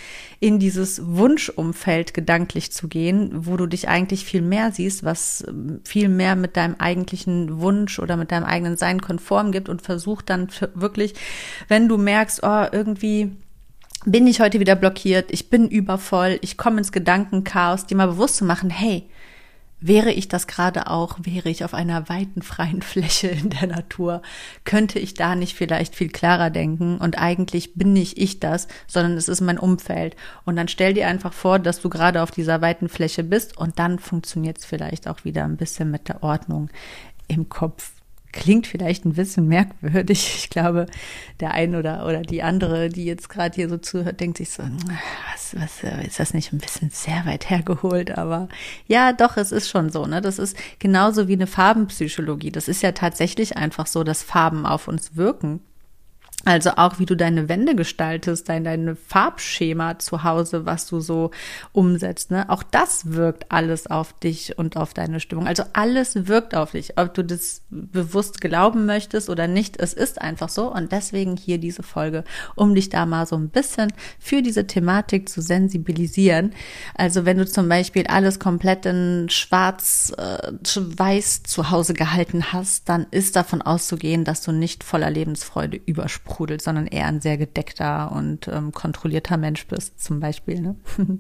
in 0.41 0.59
dieses 0.59 1.07
Wunschumfeld 1.07 2.13
gedanklich 2.13 2.73
zu 2.73 2.89
gehen, 2.89 3.31
wo 3.47 3.57
du 3.57 3.67
dich 3.67 3.89
eigentlich 3.89 4.25
viel 4.25 4.43
mehr 4.43 4.73
siehst, 4.73 5.05
was 5.05 5.45
viel 5.85 6.09
mehr 6.09 6.35
mit 6.35 6.57
deinem 6.57 6.75
eigentlichen 6.79 7.61
Wunsch 7.61 8.01
oder 8.01 8.17
mit 8.17 8.33
deinem 8.33 8.45
eigenen 8.45 8.77
Sein 8.77 9.01
konform 9.01 9.53
gibt 9.53 9.69
und 9.69 9.81
versuch 9.81 10.21
dann 10.21 10.49
wirklich, 10.75 11.15
wenn 11.69 11.89
du 11.89 11.99
merkst, 11.99 12.41
oh, 12.43 12.67
irgendwie 12.73 13.31
bin 14.05 14.27
ich 14.27 14.41
heute 14.41 14.59
wieder 14.59 14.75
blockiert, 14.75 15.31
ich 15.31 15.51
bin 15.51 15.69
übervoll, 15.69 16.39
ich 16.43 16.57
komme 16.57 16.79
ins 16.79 16.93
Gedankenchaos, 16.93 17.87
dir 17.87 17.97
mal 17.97 18.07
bewusst 18.09 18.37
zu 18.37 18.45
machen, 18.45 18.71
hey, 18.71 19.09
Wäre 19.81 20.11
ich 20.11 20.27
das 20.27 20.49
gerade 20.49 20.89
auch, 20.89 21.19
wäre 21.23 21.49
ich 21.49 21.65
auf 21.65 21.73
einer 21.73 22.09
weiten 22.09 22.43
freien 22.43 22.83
Fläche 22.83 23.29
in 23.29 23.51
der 23.51 23.69
Natur, 23.69 24.23
könnte 24.65 24.99
ich 24.99 25.15
da 25.15 25.37
nicht 25.37 25.55
vielleicht 25.55 25.95
viel 25.95 26.09
klarer 26.09 26.51
denken 26.51 26.99
und 26.99 27.17
eigentlich 27.17 27.75
bin 27.75 27.93
nicht 27.93 28.19
ich 28.19 28.41
das, 28.41 28.67
sondern 28.89 29.13
es 29.13 29.29
ist 29.29 29.41
mein 29.41 29.59
Umfeld. 29.59 30.17
Und 30.45 30.57
dann 30.57 30.69
stell 30.69 30.95
dir 30.95 31.07
einfach 31.07 31.33
vor, 31.33 31.61
dass 31.61 31.81
du 31.81 31.89
gerade 31.89 32.23
auf 32.23 32.33
dieser 32.33 32.61
weiten 32.61 32.89
Fläche 32.89 33.23
bist 33.23 33.57
und 33.57 33.79
dann 33.79 33.99
funktioniert 34.01 34.59
es 34.59 34.65
vielleicht 34.65 35.07
auch 35.07 35.25
wieder 35.25 35.45
ein 35.45 35.57
bisschen 35.57 35.91
mit 35.91 36.09
der 36.09 36.25
Ordnung 36.25 36.71
im 37.29 37.49
Kopf 37.49 37.93
klingt 38.39 38.67
vielleicht 38.69 39.05
ein 39.05 39.15
bisschen 39.15 39.49
merkwürdig. 39.49 40.37
Ich 40.39 40.51
glaube, 40.51 40.87
der 41.41 41.53
ein 41.53 41.75
oder, 41.75 42.07
oder 42.07 42.23
die 42.23 42.43
andere, 42.43 42.89
die 42.89 43.05
jetzt 43.05 43.29
gerade 43.29 43.55
hier 43.55 43.69
so 43.69 43.79
zuhört, 43.79 44.21
denkt 44.21 44.39
sich 44.39 44.51
so, 44.51 44.63
was, 45.33 45.57
was, 45.57 46.07
ist 46.07 46.21
das 46.21 46.35
nicht 46.35 46.53
ein 46.53 46.59
bisschen 46.59 46.91
sehr 46.91 47.27
weit 47.27 47.51
hergeholt? 47.51 48.17
Aber 48.17 48.49
ja, 48.87 49.13
doch, 49.13 49.37
es 49.37 49.53
ist 49.53 49.69
schon 49.69 49.91
so, 49.91 50.07
ne? 50.07 50.21
Das 50.21 50.39
ist 50.39 50.57
genauso 50.79 51.27
wie 51.29 51.35
eine 51.35 51.47
Farbenpsychologie. 51.47 52.53
Das 52.53 52.69
ist 52.69 52.83
ja 52.83 52.93
tatsächlich 52.93 53.57
einfach 53.57 53.87
so, 53.87 54.05
dass 54.05 54.23
Farben 54.23 54.67
auf 54.67 54.89
uns 54.89 55.17
wirken. 55.17 55.61
Also 56.45 56.71
auch 56.77 57.01
wie 57.01 57.05
du 57.05 57.17
deine 57.17 57.49
Wände 57.49 57.75
gestaltest, 57.75 58.49
dein, 58.49 58.63
deine 58.63 58.95
Farbschema 58.95 59.99
zu 59.99 60.23
Hause, 60.23 60.65
was 60.67 60.87
du 60.87 61.01
so 61.01 61.33
umsetzt. 61.73 62.31
Ne? 62.31 62.49
Auch 62.49 62.63
das 62.63 63.13
wirkt 63.13 63.51
alles 63.51 63.89
auf 63.89 64.13
dich 64.13 64.57
und 64.57 64.77
auf 64.77 64.95
deine 64.95 65.19
Stimmung. 65.19 65.49
Also 65.49 65.65
alles 65.73 66.29
wirkt 66.29 66.55
auf 66.55 66.71
dich, 66.71 66.97
ob 66.97 67.13
du 67.13 67.25
das 67.25 67.63
bewusst 67.71 68.41
glauben 68.41 68.87
möchtest 68.87 69.29
oder 69.29 69.49
nicht. 69.49 69.79
Es 69.79 69.93
ist 69.93 70.23
einfach 70.23 70.49
so. 70.49 70.73
Und 70.73 70.93
deswegen 70.93 71.37
hier 71.37 71.59
diese 71.59 71.83
Folge, 71.83 72.23
um 72.55 72.75
dich 72.75 72.89
da 72.89 73.05
mal 73.05 73.27
so 73.27 73.37
ein 73.37 73.49
bisschen 73.49 73.93
für 74.21 74.41
diese 74.41 74.67
Thematik 74.67 75.29
zu 75.29 75.43
sensibilisieren. 75.43 76.53
Also 76.95 77.25
wenn 77.25 77.39
du 77.39 77.47
zum 77.47 77.69
Beispiel 77.69 78.07
alles 78.07 78.39
komplett 78.39 78.87
in 78.87 79.29
schwarz, 79.29 80.13
äh, 80.17 80.53
weiß 80.53 81.43
zu 81.43 81.71
Hause 81.71 81.95
gehalten 81.95 82.53
hast, 82.53 82.89
dann 82.89 83.07
ist 83.11 83.35
davon 83.35 83.61
auszugehen, 83.61 84.25
dass 84.25 84.43
du 84.43 84.53
nicht 84.53 84.85
voller 84.85 85.11
Lebensfreude 85.11 85.81
übersprungst 85.85 86.28
sprudelt, 86.29 86.63
sondern 86.63 86.87
eher 86.87 87.07
ein 87.07 87.21
sehr 87.21 87.39
gedeckter 87.39 88.13
und 88.13 88.49
ähm, 88.49 88.73
kontrollierter 88.73 89.37
Mensch 89.37 89.67
bist, 89.67 90.03
zum 90.03 90.21
Beispiel. 90.21 90.61
Ne? 90.61 90.77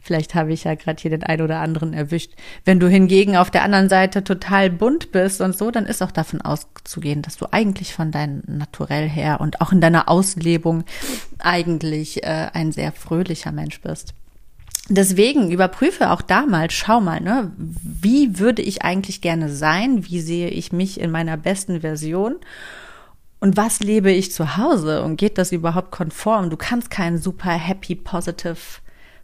Vielleicht 0.00 0.34
habe 0.34 0.52
ich 0.52 0.64
ja 0.64 0.74
gerade 0.74 1.00
hier 1.00 1.10
den 1.10 1.24
einen 1.24 1.42
oder 1.42 1.60
anderen 1.60 1.92
erwischt. 1.92 2.32
Wenn 2.64 2.80
du 2.80 2.88
hingegen 2.88 3.36
auf 3.36 3.50
der 3.50 3.62
anderen 3.62 3.88
Seite 3.88 4.22
total 4.22 4.70
bunt 4.70 5.12
bist 5.12 5.40
und 5.40 5.56
so, 5.56 5.70
dann 5.70 5.86
ist 5.86 6.02
auch 6.02 6.12
davon 6.12 6.40
auszugehen, 6.40 7.22
dass 7.22 7.36
du 7.36 7.46
eigentlich 7.50 7.92
von 7.92 8.12
deinem 8.12 8.42
Naturell 8.46 9.08
her 9.08 9.40
und 9.40 9.60
auch 9.60 9.72
in 9.72 9.80
deiner 9.80 10.08
Auslebung 10.08 10.84
eigentlich 11.38 12.22
äh, 12.22 12.48
ein 12.52 12.72
sehr 12.72 12.92
fröhlicher 12.92 13.52
Mensch 13.52 13.80
bist. 13.80 14.14
Deswegen 14.88 15.50
überprüfe 15.50 16.12
auch 16.12 16.22
da 16.22 16.46
mal, 16.46 16.70
schau 16.70 17.00
mal, 17.00 17.20
ne, 17.20 17.50
wie 17.56 18.38
würde 18.38 18.62
ich 18.62 18.82
eigentlich 18.82 19.20
gerne 19.20 19.48
sein? 19.48 20.06
Wie 20.06 20.20
sehe 20.20 20.48
ich 20.48 20.70
mich 20.72 21.00
in 21.00 21.10
meiner 21.10 21.36
besten 21.36 21.80
Version? 21.80 22.36
Und 23.46 23.56
was 23.56 23.78
lebe 23.78 24.10
ich 24.10 24.32
zu 24.32 24.56
Hause 24.56 25.04
und 25.04 25.18
geht 25.18 25.38
das 25.38 25.52
überhaupt 25.52 25.92
konform? 25.92 26.50
Du 26.50 26.56
kannst 26.56 26.90
kein 26.90 27.16
super 27.16 27.52
happy, 27.52 27.94
positive 27.94 28.56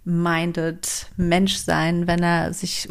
minded 0.05 1.07
Mensch 1.17 1.57
sein, 1.57 2.07
wenn 2.07 2.23
er 2.23 2.53
sich 2.55 2.89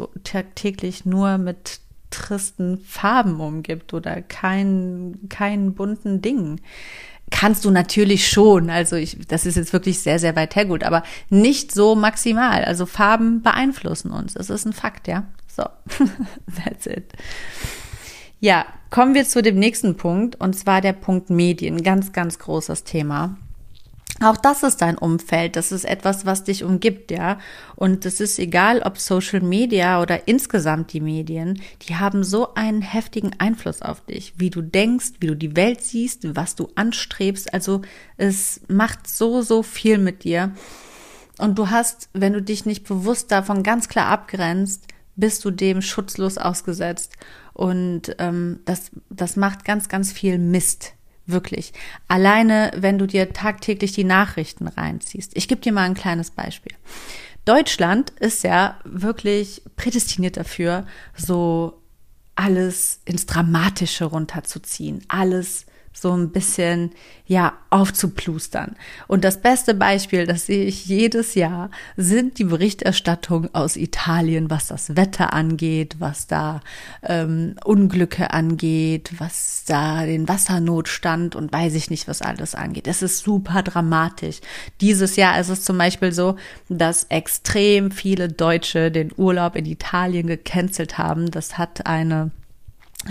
täglich 0.54 1.06
nur 1.06 1.38
mit 1.38 1.80
tristen 2.10 2.76
Farben 2.84 3.40
umgibt 3.40 3.94
oder 3.94 4.20
keinen 4.20 5.30
keinen 5.30 5.72
bunten 5.72 6.20
Dingen. 6.20 6.60
Kannst 7.30 7.64
du 7.64 7.70
natürlich 7.70 8.28
schon, 8.28 8.68
also 8.68 8.96
ich, 8.96 9.16
das 9.26 9.46
ist 9.46 9.56
jetzt 9.56 9.72
wirklich 9.72 10.00
sehr, 10.00 10.18
sehr 10.18 10.36
weit 10.36 10.54
hergut, 10.54 10.84
aber 10.84 11.02
nicht 11.30 11.72
so 11.72 11.94
maximal. 11.94 12.62
Also 12.62 12.84
Farben 12.84 13.40
beeinflussen 13.40 14.10
uns. 14.10 14.34
Das 14.34 14.50
ist 14.50 14.66
ein 14.66 14.74
Fakt, 14.74 15.08
ja. 15.08 15.24
So, 15.48 15.62
that's 16.62 16.84
it. 16.84 17.14
Ja, 18.44 18.66
kommen 18.90 19.14
wir 19.14 19.24
zu 19.24 19.40
dem 19.40 19.56
nächsten 19.56 19.96
Punkt 19.96 20.34
und 20.40 20.54
zwar 20.54 20.80
der 20.80 20.94
Punkt 20.94 21.30
Medien. 21.30 21.84
Ganz, 21.84 22.12
ganz 22.12 22.40
großes 22.40 22.82
Thema. 22.82 23.36
Auch 24.20 24.36
das 24.36 24.64
ist 24.64 24.82
dein 24.82 24.98
Umfeld, 24.98 25.54
das 25.54 25.70
ist 25.70 25.84
etwas, 25.84 26.26
was 26.26 26.42
dich 26.42 26.64
umgibt, 26.64 27.12
ja. 27.12 27.38
Und 27.76 28.04
es 28.04 28.18
ist 28.18 28.40
egal, 28.40 28.82
ob 28.82 28.98
Social 28.98 29.42
Media 29.42 30.02
oder 30.02 30.26
insgesamt 30.26 30.92
die 30.92 31.00
Medien, 31.00 31.62
die 31.82 31.94
haben 31.94 32.24
so 32.24 32.54
einen 32.54 32.82
heftigen 32.82 33.30
Einfluss 33.38 33.80
auf 33.80 34.00
dich, 34.06 34.34
wie 34.38 34.50
du 34.50 34.60
denkst, 34.60 35.12
wie 35.20 35.28
du 35.28 35.36
die 35.36 35.54
Welt 35.54 35.80
siehst, 35.80 36.34
was 36.34 36.56
du 36.56 36.68
anstrebst. 36.74 37.54
Also 37.54 37.82
es 38.16 38.60
macht 38.66 39.06
so, 39.06 39.42
so 39.42 39.62
viel 39.62 39.98
mit 39.98 40.24
dir. 40.24 40.50
Und 41.38 41.60
du 41.60 41.70
hast, 41.70 42.08
wenn 42.12 42.32
du 42.32 42.42
dich 42.42 42.66
nicht 42.66 42.88
bewusst 42.88 43.30
davon 43.30 43.62
ganz 43.62 43.88
klar 43.88 44.08
abgrenzt, 44.08 44.88
bist 45.16 45.44
du 45.44 45.50
dem 45.50 45.82
schutzlos 45.82 46.38
ausgesetzt. 46.38 47.12
Und 47.52 48.16
ähm, 48.18 48.60
das, 48.64 48.90
das 49.10 49.36
macht 49.36 49.64
ganz, 49.64 49.88
ganz 49.88 50.12
viel 50.12 50.38
Mist. 50.38 50.94
Wirklich. 51.26 51.72
Alleine, 52.08 52.72
wenn 52.74 52.98
du 52.98 53.06
dir 53.06 53.32
tagtäglich 53.32 53.92
die 53.92 54.04
Nachrichten 54.04 54.66
reinziehst. 54.66 55.36
Ich 55.36 55.46
gebe 55.46 55.60
dir 55.60 55.72
mal 55.72 55.84
ein 55.84 55.94
kleines 55.94 56.32
Beispiel. 56.32 56.72
Deutschland 57.44 58.10
ist 58.10 58.42
ja 58.42 58.78
wirklich 58.84 59.62
prädestiniert 59.76 60.36
dafür, 60.36 60.86
so 61.16 61.80
alles 62.34 63.00
ins 63.04 63.26
Dramatische 63.26 64.04
runterzuziehen, 64.06 65.04
alles 65.08 65.66
so 65.92 66.12
ein 66.12 66.30
bisschen, 66.30 66.90
ja, 67.26 67.54
aufzuplustern. 67.70 68.76
Und 69.08 69.24
das 69.24 69.40
beste 69.40 69.74
Beispiel, 69.74 70.26
das 70.26 70.46
sehe 70.46 70.64
ich 70.64 70.86
jedes 70.86 71.34
Jahr, 71.34 71.70
sind 71.96 72.38
die 72.38 72.44
Berichterstattungen 72.44 73.54
aus 73.54 73.76
Italien, 73.76 74.50
was 74.50 74.68
das 74.68 74.96
Wetter 74.96 75.32
angeht, 75.32 75.96
was 75.98 76.26
da 76.26 76.60
ähm, 77.02 77.56
Unglücke 77.64 78.32
angeht, 78.32 79.12
was 79.18 79.64
da 79.66 80.04
den 80.04 80.28
Wassernotstand 80.28 81.36
und 81.36 81.52
weiß 81.52 81.74
ich 81.74 81.90
nicht, 81.90 82.08
was 82.08 82.22
alles 82.22 82.54
angeht. 82.54 82.86
Es 82.88 83.02
ist 83.02 83.20
super 83.20 83.62
dramatisch. 83.62 84.40
Dieses 84.80 85.16
Jahr 85.16 85.38
ist 85.38 85.48
es 85.48 85.62
zum 85.62 85.78
Beispiel 85.78 86.12
so, 86.12 86.36
dass 86.68 87.04
extrem 87.04 87.90
viele 87.90 88.28
Deutsche 88.28 88.90
den 88.90 89.12
Urlaub 89.16 89.56
in 89.56 89.66
Italien 89.66 90.26
gecancelt 90.26 90.98
haben. 90.98 91.30
Das 91.30 91.58
hat 91.58 91.86
eine 91.86 92.30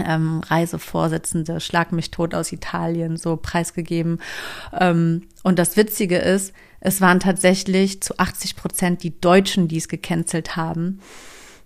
ähm, 0.06 0.42
Reisevorsitzende 0.46 1.60
Schlag 1.60 1.92
mich 1.92 2.12
tot 2.12 2.34
aus 2.34 2.52
Italien 2.52 3.18
so 3.18 3.38
preisgegeben. 3.38 4.20
Ähm, 4.78 5.28
und 5.44 5.60
das 5.60 5.78
Witzige 5.78 6.18
ist, 6.18 6.54
es 6.80 7.02
waren 7.02 7.20
tatsächlich 7.20 8.02
zu 8.02 8.18
80 8.18 8.56
Prozent 8.56 9.04
die 9.04 9.20
Deutschen, 9.20 9.68
die 9.68 9.78
es 9.78 9.88
gecancelt 9.88 10.56
haben, 10.56 11.00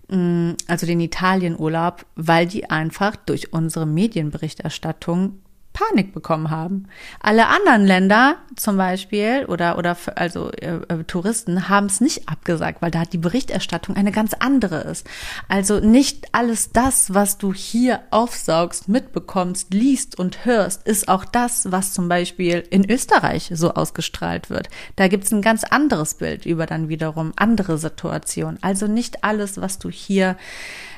mm, 0.08 0.52
also 0.66 0.86
den 0.86 1.00
Italienurlaub, 1.00 2.04
weil 2.14 2.46
die 2.46 2.70
einfach 2.70 3.16
durch 3.16 3.52
unsere 3.52 3.86
Medienberichterstattung 3.86 5.40
Panik 5.76 6.14
bekommen 6.14 6.48
haben. 6.48 6.88
Alle 7.20 7.48
anderen 7.48 7.84
Länder 7.84 8.36
zum 8.56 8.78
Beispiel 8.78 9.44
oder 9.46 9.76
oder 9.76 9.94
also 10.14 10.50
äh, 10.52 10.78
äh 10.88 11.04
Touristen 11.04 11.68
haben 11.68 11.84
es 11.84 12.00
nicht 12.00 12.30
abgesagt, 12.30 12.80
weil 12.80 12.90
da 12.90 13.04
die 13.04 13.18
Berichterstattung 13.18 13.94
eine 13.94 14.10
ganz 14.10 14.32
andere 14.32 14.80
ist. 14.80 15.06
Also 15.48 15.80
nicht 15.80 16.28
alles 16.32 16.72
das, 16.72 17.12
was 17.12 17.36
du 17.36 17.52
hier 17.52 18.00
aufsaugst, 18.10 18.88
mitbekommst, 18.88 19.74
liest 19.74 20.18
und 20.18 20.46
hörst, 20.46 20.86
ist 20.88 21.08
auch 21.08 21.26
das, 21.26 21.70
was 21.70 21.92
zum 21.92 22.08
Beispiel 22.08 22.64
in 22.70 22.90
Österreich 22.90 23.50
so 23.52 23.74
ausgestrahlt 23.74 24.48
wird. 24.48 24.70
Da 24.96 25.08
gibt's 25.08 25.30
ein 25.30 25.42
ganz 25.42 25.62
anderes 25.62 26.14
Bild 26.14 26.46
über 26.46 26.64
dann 26.64 26.88
wiederum 26.88 27.34
andere 27.36 27.76
Situationen. 27.76 28.58
Also 28.62 28.86
nicht 28.86 29.24
alles, 29.24 29.60
was 29.60 29.78
du 29.78 29.90
hier 29.90 30.38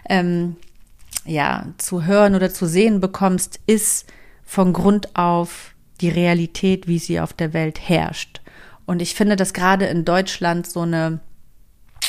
ähm, 0.09 0.55
ja 1.25 1.67
zu 1.79 2.05
hören 2.05 2.37
oder 2.37 2.55
zu 2.55 2.67
sehen 2.67 3.01
bekommst, 3.01 3.59
ist 3.67 4.07
von 4.49 4.73
Grund 4.73 5.15
auf 5.15 5.75
die 6.01 6.09
Realität, 6.09 6.89
wie 6.89 6.99
sie 6.99 7.21
auf 7.21 7.35
der 7.35 7.53
Welt 7.53 7.87
herrscht. 7.87 8.41
Und 8.87 9.03
ich 9.03 9.15
finde, 9.15 9.37
dass 9.37 9.53
gerade 9.53 9.85
in 9.85 10.07
Deutschland 10.07 10.67
so 10.67 10.81
eine, 10.81 11.21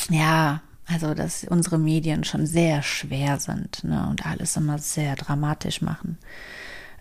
ja, 0.10 0.62
also 0.86 1.14
dass 1.14 1.44
unsere 1.44 1.78
Medien 1.78 2.24
schon 2.24 2.46
sehr 2.46 2.82
schwer 2.82 3.40
sind 3.40 3.84
ne, 3.84 4.08
und 4.10 4.26
alles 4.26 4.56
immer 4.56 4.78
sehr 4.78 5.18
dramatisch 5.18 5.82
machen. 5.82 6.18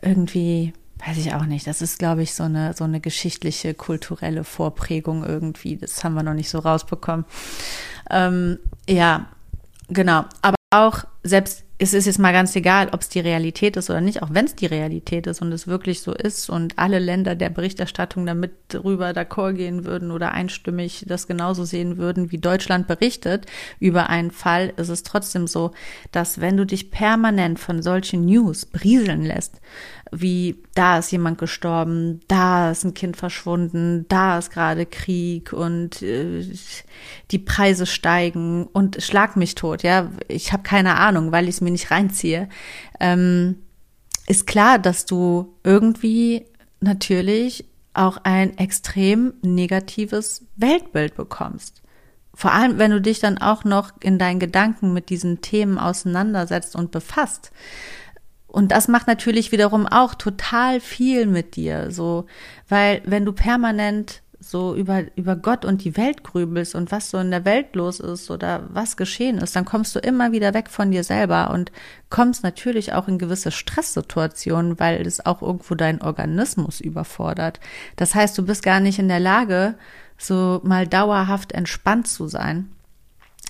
Irgendwie 0.02 0.72
weiß 1.06 1.16
ich 1.18 1.32
auch 1.32 1.44
nicht. 1.44 1.68
Das 1.68 1.82
ist, 1.82 2.00
glaube 2.00 2.24
ich, 2.24 2.34
so 2.34 2.42
eine 2.42 2.74
so 2.74 2.82
eine 2.82 2.98
geschichtliche, 2.98 3.74
kulturelle 3.74 4.42
Vorprägung 4.42 5.24
irgendwie. 5.24 5.76
Das 5.76 6.02
haben 6.02 6.14
wir 6.14 6.24
noch 6.24 6.34
nicht 6.34 6.50
so 6.50 6.58
rausbekommen. 6.58 7.24
Ähm, 8.10 8.58
ja, 8.88 9.28
genau. 9.88 10.24
Aber 10.42 10.56
auch 10.70 11.04
selbst 11.22 11.62
es 11.80 11.94
ist 11.94 12.06
jetzt 12.06 12.18
mal 12.18 12.32
ganz 12.32 12.56
egal, 12.56 12.88
ob 12.90 13.02
es 13.02 13.08
die 13.08 13.20
Realität 13.20 13.76
ist 13.76 13.88
oder 13.88 14.00
nicht, 14.00 14.22
auch 14.22 14.30
wenn 14.32 14.46
es 14.46 14.56
die 14.56 14.66
Realität 14.66 15.28
ist 15.28 15.40
und 15.40 15.52
es 15.52 15.68
wirklich 15.68 16.00
so 16.00 16.12
ist 16.12 16.50
und 16.50 16.76
alle 16.76 16.98
Länder 16.98 17.36
der 17.36 17.50
Berichterstattung 17.50 18.26
damit 18.26 18.50
drüber 18.66 19.10
d'accord 19.10 19.52
gehen 19.52 19.84
würden 19.84 20.10
oder 20.10 20.32
einstimmig 20.32 21.04
das 21.06 21.28
genauso 21.28 21.64
sehen 21.64 21.96
würden, 21.96 22.32
wie 22.32 22.38
Deutschland 22.38 22.88
berichtet 22.88 23.46
über 23.78 24.10
einen 24.10 24.32
Fall, 24.32 24.72
ist 24.76 24.88
es 24.88 25.04
trotzdem 25.04 25.46
so, 25.46 25.70
dass 26.10 26.40
wenn 26.40 26.56
du 26.56 26.66
dich 26.66 26.90
permanent 26.90 27.60
von 27.60 27.80
solchen 27.80 28.26
News 28.26 28.66
brieseln 28.66 29.22
lässt, 29.22 29.60
wie 30.10 30.62
da 30.74 30.98
ist 30.98 31.10
jemand 31.10 31.38
gestorben, 31.38 32.20
da 32.28 32.70
ist 32.70 32.84
ein 32.84 32.94
Kind 32.94 33.16
verschwunden, 33.16 34.06
da 34.08 34.38
ist 34.38 34.50
gerade 34.50 34.86
Krieg 34.86 35.52
und 35.52 36.02
äh, 36.02 36.44
die 37.30 37.38
Preise 37.38 37.86
steigen 37.86 38.66
und 38.66 39.02
schlag 39.02 39.36
mich 39.36 39.54
tot, 39.54 39.82
ja, 39.82 40.10
ich 40.28 40.52
habe 40.52 40.62
keine 40.62 40.96
Ahnung, 40.96 41.32
weil 41.32 41.44
ich 41.44 41.56
es 41.56 41.60
mir 41.60 41.70
nicht 41.70 41.90
reinziehe, 41.90 42.48
ähm, 43.00 43.56
ist 44.26 44.46
klar, 44.46 44.78
dass 44.78 45.06
du 45.06 45.54
irgendwie 45.64 46.46
natürlich 46.80 47.64
auch 47.94 48.18
ein 48.22 48.56
extrem 48.58 49.34
negatives 49.42 50.44
Weltbild 50.56 51.16
bekommst. 51.16 51.82
Vor 52.34 52.52
allem, 52.52 52.78
wenn 52.78 52.92
du 52.92 53.00
dich 53.00 53.18
dann 53.18 53.38
auch 53.38 53.64
noch 53.64 53.90
in 54.00 54.18
deinen 54.18 54.38
Gedanken 54.38 54.92
mit 54.92 55.10
diesen 55.10 55.40
Themen 55.40 55.76
auseinandersetzt 55.76 56.76
und 56.76 56.92
befasst. 56.92 57.50
Und 58.48 58.72
das 58.72 58.88
macht 58.88 59.06
natürlich 59.06 59.52
wiederum 59.52 59.86
auch 59.86 60.14
total 60.14 60.80
viel 60.80 61.26
mit 61.26 61.54
dir, 61.54 61.90
so, 61.90 62.24
weil 62.68 63.02
wenn 63.04 63.24
du 63.24 63.32
permanent 63.32 64.22
so 64.40 64.74
über, 64.74 65.02
über 65.16 65.36
Gott 65.36 65.64
und 65.64 65.84
die 65.84 65.96
Welt 65.96 66.22
grübelst 66.24 66.74
und 66.74 66.90
was 66.90 67.10
so 67.10 67.18
in 67.18 67.30
der 67.30 67.44
Welt 67.44 67.74
los 67.74 68.00
ist 68.00 68.30
oder 68.30 68.68
was 68.70 68.96
geschehen 68.96 69.38
ist, 69.38 69.54
dann 69.56 69.64
kommst 69.64 69.94
du 69.94 69.98
immer 69.98 70.32
wieder 70.32 70.54
weg 70.54 70.70
von 70.70 70.90
dir 70.90 71.04
selber 71.04 71.50
und 71.50 71.72
kommst 72.08 72.42
natürlich 72.44 72.94
auch 72.94 73.08
in 73.08 73.18
gewisse 73.18 73.50
Stresssituationen, 73.50 74.78
weil 74.78 75.06
es 75.06 75.24
auch 75.26 75.42
irgendwo 75.42 75.74
deinen 75.74 76.00
Organismus 76.00 76.80
überfordert. 76.80 77.60
Das 77.96 78.14
heißt, 78.14 78.38
du 78.38 78.46
bist 78.46 78.62
gar 78.62 78.80
nicht 78.80 78.98
in 78.98 79.08
der 79.08 79.20
Lage, 79.20 79.74
so 80.16 80.60
mal 80.62 80.86
dauerhaft 80.86 81.52
entspannt 81.52 82.06
zu 82.06 82.28
sein 82.28 82.70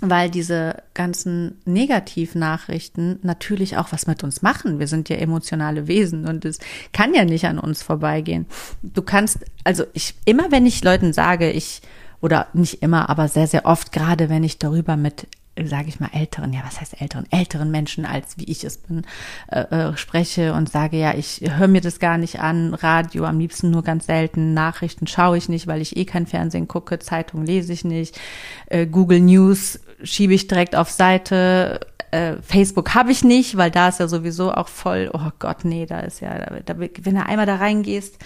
weil 0.00 0.30
diese 0.30 0.82
ganzen 0.94 1.58
Negativnachrichten 1.64 3.18
natürlich 3.22 3.76
auch 3.76 3.90
was 3.90 4.06
mit 4.06 4.22
uns 4.22 4.42
machen. 4.42 4.78
Wir 4.78 4.86
sind 4.86 5.08
ja 5.08 5.16
emotionale 5.16 5.88
Wesen 5.88 6.28
und 6.28 6.44
es 6.44 6.58
kann 6.92 7.14
ja 7.14 7.24
nicht 7.24 7.46
an 7.46 7.58
uns 7.58 7.82
vorbeigehen. 7.82 8.46
Du 8.82 9.02
kannst, 9.02 9.38
also 9.64 9.84
ich, 9.94 10.14
immer 10.24 10.52
wenn 10.52 10.66
ich 10.66 10.84
Leuten 10.84 11.12
sage, 11.12 11.50
ich, 11.50 11.82
oder 12.20 12.46
nicht 12.52 12.82
immer, 12.82 13.08
aber 13.10 13.28
sehr, 13.28 13.46
sehr 13.46 13.64
oft, 13.64 13.92
gerade 13.92 14.28
wenn 14.28 14.44
ich 14.44 14.58
darüber 14.58 14.96
mit 14.96 15.26
sage 15.66 15.88
ich 15.88 16.00
mal, 16.00 16.10
älteren, 16.12 16.52
ja, 16.52 16.60
was 16.64 16.80
heißt 16.80 17.00
älteren, 17.00 17.26
älteren 17.30 17.70
Menschen, 17.70 18.04
als 18.04 18.38
wie 18.38 18.44
ich 18.44 18.64
es 18.64 18.78
bin, 18.78 19.04
äh, 19.50 19.60
äh, 19.60 19.96
spreche 19.96 20.52
und 20.52 20.68
sage, 20.68 20.98
ja, 20.98 21.14
ich 21.14 21.42
höre 21.42 21.68
mir 21.68 21.80
das 21.80 21.98
gar 21.98 22.18
nicht 22.18 22.40
an, 22.40 22.74
Radio 22.74 23.24
am 23.24 23.38
liebsten 23.38 23.70
nur 23.70 23.82
ganz 23.82 24.06
selten, 24.06 24.54
Nachrichten 24.54 25.06
schaue 25.06 25.38
ich 25.38 25.48
nicht, 25.48 25.66
weil 25.66 25.80
ich 25.80 25.96
eh 25.96 26.04
kein 26.04 26.26
Fernsehen 26.26 26.68
gucke, 26.68 26.98
Zeitung 26.98 27.44
lese 27.44 27.72
ich 27.72 27.84
nicht, 27.84 28.20
äh, 28.66 28.86
Google 28.86 29.20
News 29.20 29.80
schiebe 30.02 30.34
ich 30.34 30.46
direkt 30.46 30.76
auf 30.76 30.90
Seite. 30.90 31.80
Äh, 32.10 32.36
Facebook 32.40 32.94
habe 32.94 33.12
ich 33.12 33.22
nicht, 33.22 33.56
weil 33.56 33.70
da 33.70 33.88
ist 33.88 34.00
ja 34.00 34.08
sowieso 34.08 34.52
auch 34.52 34.68
voll, 34.68 35.10
oh 35.12 35.30
Gott, 35.38 35.64
nee, 35.64 35.84
da 35.84 36.00
ist 36.00 36.20
ja, 36.20 36.60
da, 36.64 36.78
wenn 36.78 37.14
du 37.14 37.26
einmal 37.26 37.46
da 37.46 37.56
reingehst, 37.56 38.18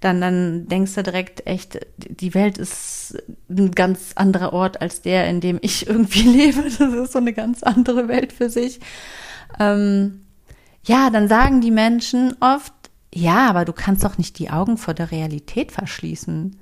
dann, 0.00 0.20
dann 0.20 0.68
denkst 0.68 0.94
du 0.94 1.02
direkt 1.02 1.46
echt, 1.46 1.78
die 1.96 2.34
Welt 2.34 2.58
ist 2.58 3.22
ein 3.48 3.72
ganz 3.72 4.12
anderer 4.14 4.52
Ort 4.52 4.80
als 4.80 5.02
der, 5.02 5.28
in 5.28 5.40
dem 5.40 5.58
ich 5.62 5.86
irgendwie 5.88 6.22
lebe. 6.22 6.62
Das 6.62 6.80
ist 6.80 7.12
so 7.12 7.18
eine 7.18 7.32
ganz 7.32 7.62
andere 7.62 8.08
Welt 8.08 8.32
für 8.32 8.50
sich. 8.50 8.80
Ähm, 9.58 10.20
ja, 10.84 11.10
dann 11.10 11.28
sagen 11.28 11.60
die 11.60 11.70
Menschen 11.70 12.36
oft, 12.40 12.72
ja, 13.12 13.48
aber 13.48 13.64
du 13.64 13.72
kannst 13.72 14.04
doch 14.04 14.18
nicht 14.18 14.38
die 14.38 14.50
Augen 14.50 14.78
vor 14.78 14.94
der 14.94 15.10
Realität 15.10 15.72
verschließen. 15.72 16.58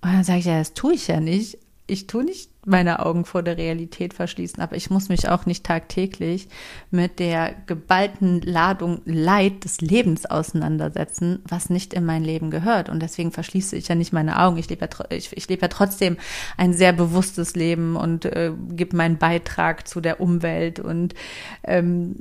Und 0.00 0.12
dann 0.12 0.24
sage 0.24 0.40
ich, 0.40 0.46
ja, 0.46 0.58
das 0.58 0.74
tue 0.74 0.94
ich 0.94 1.08
ja 1.08 1.20
nicht 1.20 1.58
ich 1.86 2.06
tue 2.06 2.24
nicht 2.24 2.50
meine 2.66 3.04
Augen 3.04 3.24
vor 3.24 3.42
der 3.42 3.56
Realität 3.56 4.12
verschließen, 4.12 4.60
aber 4.62 4.76
ich 4.76 4.90
muss 4.90 5.08
mich 5.08 5.28
auch 5.28 5.46
nicht 5.46 5.64
tagtäglich 5.64 6.48
mit 6.90 7.18
der 7.18 7.54
geballten 7.66 8.40
Ladung 8.42 9.00
Leid 9.04 9.64
des 9.64 9.80
Lebens 9.80 10.26
auseinandersetzen, 10.26 11.42
was 11.48 11.70
nicht 11.70 11.94
in 11.94 12.04
mein 12.04 12.24
Leben 12.24 12.50
gehört. 12.50 12.88
Und 12.88 13.00
deswegen 13.00 13.30
verschließe 13.30 13.76
ich 13.76 13.88
ja 13.88 13.94
nicht 13.94 14.12
meine 14.12 14.40
Augen. 14.40 14.58
Ich 14.58 14.68
lebe 14.68 14.88
ja, 14.90 15.16
ich, 15.16 15.36
ich 15.36 15.48
lebe 15.48 15.62
ja 15.62 15.68
trotzdem 15.68 16.16
ein 16.56 16.72
sehr 16.72 16.92
bewusstes 16.92 17.54
Leben 17.54 17.96
und 17.96 18.24
äh, 18.24 18.52
gebe 18.70 18.96
meinen 18.96 19.18
Beitrag 19.18 19.86
zu 19.86 20.00
der 20.00 20.20
Umwelt 20.20 20.80
und 20.80 21.14
ähm, 21.62 22.16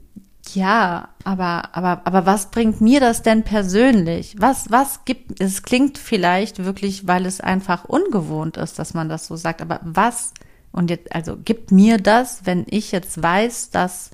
ja, 0.53 1.09
aber, 1.23 1.75
aber, 1.75 2.01
aber 2.05 2.25
was 2.25 2.51
bringt 2.51 2.81
mir 2.81 2.99
das 2.99 3.23
denn 3.23 3.43
persönlich? 3.43 4.35
Was, 4.37 4.69
was 4.69 5.05
gibt, 5.05 5.39
es 5.41 5.63
klingt 5.63 5.97
vielleicht 5.97 6.63
wirklich, 6.63 7.07
weil 7.07 7.25
es 7.25 7.41
einfach 7.41 7.85
ungewohnt 7.85 8.57
ist, 8.57 8.77
dass 8.79 8.93
man 8.93 9.09
das 9.09 9.27
so 9.27 9.35
sagt, 9.35 9.61
aber 9.61 9.79
was, 9.83 10.33
und 10.71 10.89
jetzt, 10.89 11.13
also 11.13 11.37
gibt 11.37 11.71
mir 11.71 11.97
das, 11.97 12.45
wenn 12.45 12.65
ich 12.69 12.91
jetzt 12.91 13.21
weiß, 13.21 13.71
dass 13.71 14.11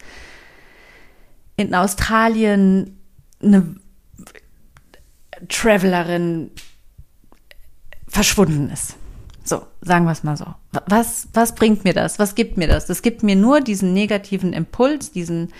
in 1.57 1.75
Australien 1.75 2.97
eine 3.41 3.75
Travelerin 5.49 6.51
verschwunden 8.07 8.69
ist. 8.69 8.95
So, 9.43 9.65
sagen 9.81 10.05
wir 10.05 10.11
es 10.11 10.23
mal 10.23 10.37
so. 10.37 10.45
Was, 10.87 11.27
was 11.33 11.55
bringt 11.55 11.83
mir 11.83 11.93
das? 11.93 12.19
Was 12.19 12.35
gibt 12.35 12.57
mir 12.57 12.67
das? 12.67 12.85
Das 12.85 13.01
gibt 13.01 13.23
mir 13.23 13.35
nur 13.35 13.61
diesen 13.61 13.93
negativen 13.93 14.53
Impuls, 14.53 15.11
diesen, 15.11 15.51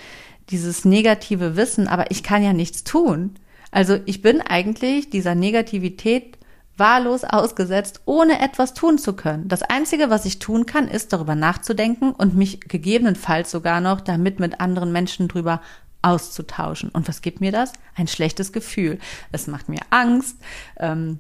dieses 0.49 0.85
negative 0.85 1.55
Wissen, 1.55 1.87
aber 1.87 2.11
ich 2.11 2.23
kann 2.23 2.43
ja 2.43 2.53
nichts 2.53 2.83
tun. 2.83 3.35
Also 3.71 3.99
ich 4.05 4.21
bin 4.21 4.41
eigentlich 4.41 5.09
dieser 5.09 5.35
Negativität 5.35 6.37
wahllos 6.77 7.23
ausgesetzt, 7.23 8.01
ohne 8.05 8.41
etwas 8.41 8.73
tun 8.73 8.97
zu 8.97 9.13
können. 9.13 9.47
Das 9.47 9.61
Einzige, 9.61 10.09
was 10.09 10.25
ich 10.25 10.39
tun 10.39 10.65
kann, 10.65 10.87
ist 10.87 11.13
darüber 11.13 11.35
nachzudenken 11.35 12.11
und 12.11 12.35
mich 12.35 12.59
gegebenenfalls 12.61 13.51
sogar 13.51 13.81
noch 13.81 14.01
damit 14.01 14.39
mit 14.39 14.59
anderen 14.59 14.91
Menschen 14.91 15.27
drüber 15.27 15.61
auszutauschen. 16.01 16.89
Und 16.89 17.07
was 17.07 17.21
gibt 17.21 17.39
mir 17.39 17.51
das? 17.51 17.73
Ein 17.95 18.07
schlechtes 18.07 18.51
Gefühl. 18.51 18.99
Es 19.31 19.47
macht 19.47 19.69
mir 19.69 19.81
Angst. 19.91 20.37
Ähm, 20.77 21.19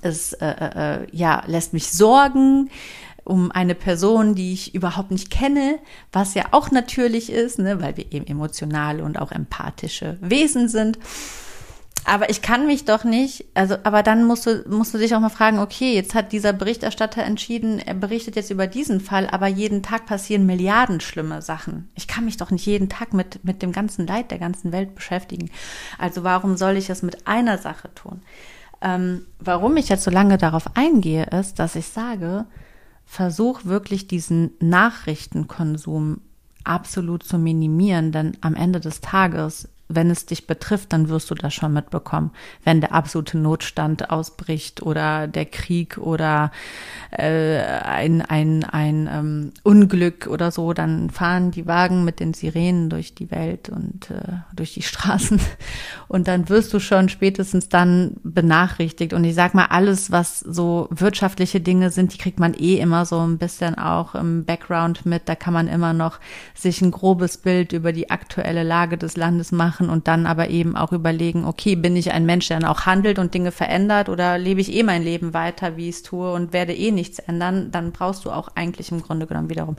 es 0.00 0.32
äh, 0.32 0.46
äh, 0.46 1.02
äh 1.02 1.06
ja 1.12 1.42
lässt 1.46 1.72
mich 1.72 1.92
sorgen 1.92 2.70
um 3.24 3.52
eine 3.52 3.74
Person, 3.74 4.34
die 4.34 4.52
ich 4.52 4.74
überhaupt 4.74 5.10
nicht 5.10 5.30
kenne, 5.30 5.78
was 6.12 6.34
ja 6.34 6.46
auch 6.50 6.70
natürlich 6.70 7.30
ist, 7.30 7.58
ne, 7.58 7.80
weil 7.80 7.96
wir 7.96 8.12
eben 8.12 8.26
emotionale 8.26 9.04
und 9.04 9.18
auch 9.18 9.32
empathische 9.32 10.18
Wesen 10.20 10.68
sind. 10.68 10.98
Aber 12.04 12.30
ich 12.30 12.42
kann 12.42 12.66
mich 12.66 12.84
doch 12.84 13.04
nicht, 13.04 13.44
also, 13.54 13.76
aber 13.84 14.02
dann 14.02 14.24
musst 14.24 14.46
du, 14.46 14.64
musst 14.68 14.92
du 14.92 14.98
dich 14.98 15.14
auch 15.14 15.20
mal 15.20 15.28
fragen, 15.28 15.60
okay, 15.60 15.94
jetzt 15.94 16.14
hat 16.14 16.32
dieser 16.32 16.52
Berichterstatter 16.52 17.22
entschieden, 17.22 17.78
er 17.78 17.94
berichtet 17.94 18.34
jetzt 18.34 18.50
über 18.50 18.66
diesen 18.66 19.00
Fall, 19.00 19.28
aber 19.28 19.46
jeden 19.46 19.84
Tag 19.84 20.06
passieren 20.06 20.44
Milliarden 20.44 21.00
schlimme 21.00 21.42
Sachen. 21.42 21.90
Ich 21.94 22.08
kann 22.08 22.24
mich 22.24 22.36
doch 22.36 22.50
nicht 22.50 22.66
jeden 22.66 22.88
Tag 22.88 23.14
mit, 23.14 23.44
mit 23.44 23.62
dem 23.62 23.70
ganzen 23.70 24.06
Leid 24.06 24.32
der 24.32 24.38
ganzen 24.38 24.72
Welt 24.72 24.96
beschäftigen. 24.96 25.50
Also 25.96 26.24
warum 26.24 26.56
soll 26.56 26.76
ich 26.76 26.90
es 26.90 27.02
mit 27.02 27.28
einer 27.28 27.58
Sache 27.58 27.94
tun? 27.94 28.22
Ähm, 28.80 29.26
warum 29.38 29.76
ich 29.76 29.88
jetzt 29.88 30.02
so 30.02 30.10
lange 30.10 30.38
darauf 30.38 30.76
eingehe, 30.76 31.26
ist, 31.26 31.60
dass 31.60 31.76
ich 31.76 31.86
sage, 31.86 32.46
versuch 33.12 33.66
wirklich 33.66 34.06
diesen 34.06 34.52
Nachrichtenkonsum 34.58 36.22
absolut 36.64 37.22
zu 37.22 37.36
minimieren, 37.36 38.10
denn 38.10 38.38
am 38.40 38.54
Ende 38.54 38.80
des 38.80 39.02
Tages 39.02 39.68
wenn 39.94 40.10
es 40.10 40.26
dich 40.26 40.46
betrifft, 40.46 40.92
dann 40.92 41.08
wirst 41.08 41.30
du 41.30 41.34
das 41.34 41.54
schon 41.54 41.72
mitbekommen. 41.72 42.30
Wenn 42.64 42.80
der 42.80 42.92
absolute 42.92 43.38
Notstand 43.38 44.10
ausbricht 44.10 44.82
oder 44.82 45.26
der 45.26 45.46
Krieg 45.46 45.98
oder 45.98 46.50
äh, 47.10 47.58
ein, 47.58 48.22
ein, 48.22 48.64
ein 48.64 49.08
ähm, 49.12 49.52
Unglück 49.62 50.26
oder 50.26 50.50
so, 50.50 50.72
dann 50.72 51.10
fahren 51.10 51.50
die 51.50 51.66
Wagen 51.66 52.04
mit 52.04 52.20
den 52.20 52.34
Sirenen 52.34 52.88
durch 52.88 53.14
die 53.14 53.30
Welt 53.30 53.68
und 53.68 54.10
äh, 54.10 54.38
durch 54.54 54.74
die 54.74 54.82
Straßen. 54.82 55.40
Und 56.08 56.28
dann 56.28 56.48
wirst 56.50 56.74
du 56.74 56.78
schon 56.78 57.08
spätestens 57.08 57.70
dann 57.70 58.16
benachrichtigt. 58.22 59.14
Und 59.14 59.24
ich 59.24 59.34
sag 59.34 59.54
mal, 59.54 59.66
alles, 59.66 60.10
was 60.10 60.40
so 60.40 60.88
wirtschaftliche 60.90 61.60
Dinge 61.60 61.90
sind, 61.90 62.12
die 62.12 62.18
kriegt 62.18 62.38
man 62.38 62.52
eh 62.54 62.78
immer 62.78 63.06
so 63.06 63.20
ein 63.20 63.38
bisschen 63.38 63.76
auch 63.76 64.14
im 64.14 64.44
Background 64.44 65.06
mit. 65.06 65.22
Da 65.26 65.34
kann 65.34 65.54
man 65.54 65.68
immer 65.68 65.94
noch 65.94 66.18
sich 66.54 66.82
ein 66.82 66.90
grobes 66.90 67.38
Bild 67.38 67.72
über 67.72 67.92
die 67.92 68.10
aktuelle 68.10 68.62
Lage 68.62 68.98
des 68.98 69.16
Landes 69.16 69.52
machen 69.52 69.81
und 69.90 70.08
dann 70.08 70.26
aber 70.26 70.48
eben 70.48 70.76
auch 70.76 70.92
überlegen, 70.92 71.44
okay, 71.44 71.76
bin 71.76 71.96
ich 71.96 72.12
ein 72.12 72.26
Mensch, 72.26 72.48
der 72.48 72.60
dann 72.60 72.68
auch 72.68 72.86
handelt 72.86 73.18
und 73.18 73.34
Dinge 73.34 73.52
verändert 73.52 74.08
oder 74.08 74.38
lebe 74.38 74.60
ich 74.60 74.72
eh 74.72 74.82
mein 74.82 75.02
Leben 75.02 75.34
weiter, 75.34 75.76
wie 75.76 75.88
ich 75.88 75.96
es 75.96 76.02
tue 76.02 76.32
und 76.32 76.52
werde 76.52 76.74
eh 76.74 76.90
nichts 76.90 77.18
ändern, 77.18 77.70
dann 77.70 77.92
brauchst 77.92 78.24
du 78.24 78.30
auch 78.30 78.48
eigentlich 78.54 78.90
im 78.92 79.02
Grunde 79.02 79.26
genommen 79.26 79.50
wiederum 79.50 79.76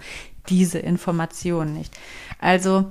diese 0.50 0.80
Information 0.80 1.74
nicht. 1.74 1.98
Also 2.39 2.86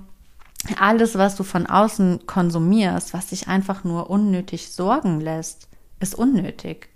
alles, 0.79 1.18
was 1.18 1.37
du 1.37 1.42
von 1.42 1.66
außen 1.66 2.27
konsumierst, 2.27 3.14
was 3.14 3.29
dich 3.29 3.48
einfach 3.48 3.85
nur 3.85 4.11
unnötig 4.11 4.70
sorgen 4.70 5.20
lässt, 5.20 5.68
ist 6.01 6.14
unnötig. 6.14 6.88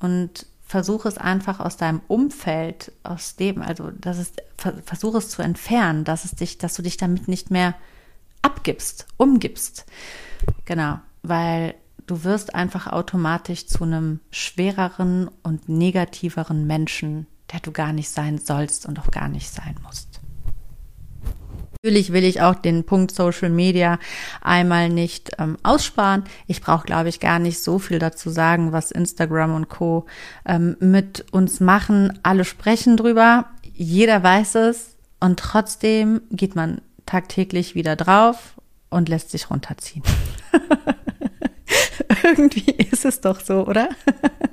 Und 0.00 0.46
versuche 0.66 1.08
es 1.08 1.18
einfach 1.18 1.60
aus 1.60 1.76
deinem 1.76 2.00
Umfeld, 2.08 2.92
aus 3.02 3.36
dem, 3.36 3.62
also 3.62 3.90
das 3.92 4.18
ist, 4.18 4.42
versuche 4.84 5.18
es 5.18 5.28
zu 5.28 5.42
entfernen, 5.42 6.04
dass 6.04 6.24
es 6.24 6.32
dich, 6.32 6.58
dass 6.58 6.74
du 6.74 6.82
dich 6.82 6.96
damit 6.96 7.28
nicht 7.28 7.50
mehr 7.50 7.74
abgibst, 8.44 9.06
umgibst. 9.16 9.86
Genau, 10.64 10.98
weil 11.22 11.74
du 12.06 12.24
wirst 12.24 12.54
einfach 12.54 12.86
automatisch 12.86 13.66
zu 13.66 13.84
einem 13.84 14.20
schwereren 14.30 15.30
und 15.42 15.68
negativeren 15.68 16.66
Menschen, 16.66 17.26
der 17.52 17.60
du 17.60 17.72
gar 17.72 17.92
nicht 17.92 18.10
sein 18.10 18.38
sollst 18.38 18.86
und 18.86 18.98
auch 18.98 19.10
gar 19.10 19.28
nicht 19.28 19.50
sein 19.50 19.76
musst. 19.82 20.20
Natürlich 21.82 22.12
will 22.14 22.24
ich 22.24 22.40
auch 22.40 22.54
den 22.54 22.84
Punkt 22.84 23.14
Social 23.14 23.50
Media 23.50 23.98
einmal 24.40 24.88
nicht 24.88 25.32
ähm, 25.38 25.58
aussparen. 25.62 26.24
Ich 26.46 26.62
brauche, 26.62 26.86
glaube 26.86 27.10
ich, 27.10 27.20
gar 27.20 27.38
nicht 27.38 27.62
so 27.62 27.78
viel 27.78 27.98
dazu 27.98 28.30
sagen, 28.30 28.72
was 28.72 28.90
Instagram 28.90 29.54
und 29.54 29.68
Co. 29.68 30.06
Ähm, 30.46 30.78
mit 30.80 31.26
uns 31.30 31.60
machen. 31.60 32.18
Alle 32.22 32.46
sprechen 32.46 32.96
drüber, 32.96 33.50
jeder 33.74 34.22
weiß 34.22 34.54
es 34.54 34.96
und 35.20 35.38
trotzdem 35.38 36.22
geht 36.30 36.56
man 36.56 36.80
tagtäglich 37.06 37.74
wieder 37.74 37.96
drauf 37.96 38.54
und 38.90 39.08
lässt 39.08 39.30
sich 39.30 39.50
runterziehen. 39.50 40.02
Irgendwie 42.22 42.70
ist 42.72 43.04
es 43.04 43.20
doch 43.20 43.40
so, 43.40 43.66
oder? 43.66 43.88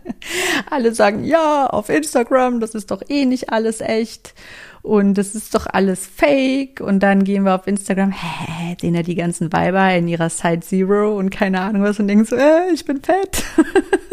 Alle 0.70 0.94
sagen, 0.94 1.24
ja, 1.24 1.68
auf 1.68 1.90
Instagram, 1.90 2.60
das 2.60 2.76
ist 2.76 2.92
doch 2.92 3.02
eh 3.08 3.26
nicht 3.26 3.50
alles 3.50 3.82
echt 3.82 4.34
und 4.82 5.16
das 5.16 5.36
ist 5.36 5.54
doch 5.54 5.68
alles 5.68 6.06
fake. 6.08 6.82
Und 6.82 7.02
dann 7.02 7.24
gehen 7.24 7.44
wir 7.44 7.56
auf 7.56 7.68
Instagram, 7.68 8.12
hä, 8.12 8.76
sehen 8.80 8.96
ja 8.96 9.04
die 9.04 9.16
ganzen 9.16 9.52
Weiber 9.54 9.94
in 9.96 10.08
ihrer 10.08 10.30
Side 10.30 10.62
Zero 10.62 11.18
und 11.18 11.30
keine 11.30 11.62
Ahnung 11.62 11.84
was 11.84 12.00
und 12.00 12.08
denken 12.08 12.26
so, 12.26 12.36
äh, 12.36 12.72
ich 12.74 12.86
bin 12.86 13.02
fett. 13.02 13.44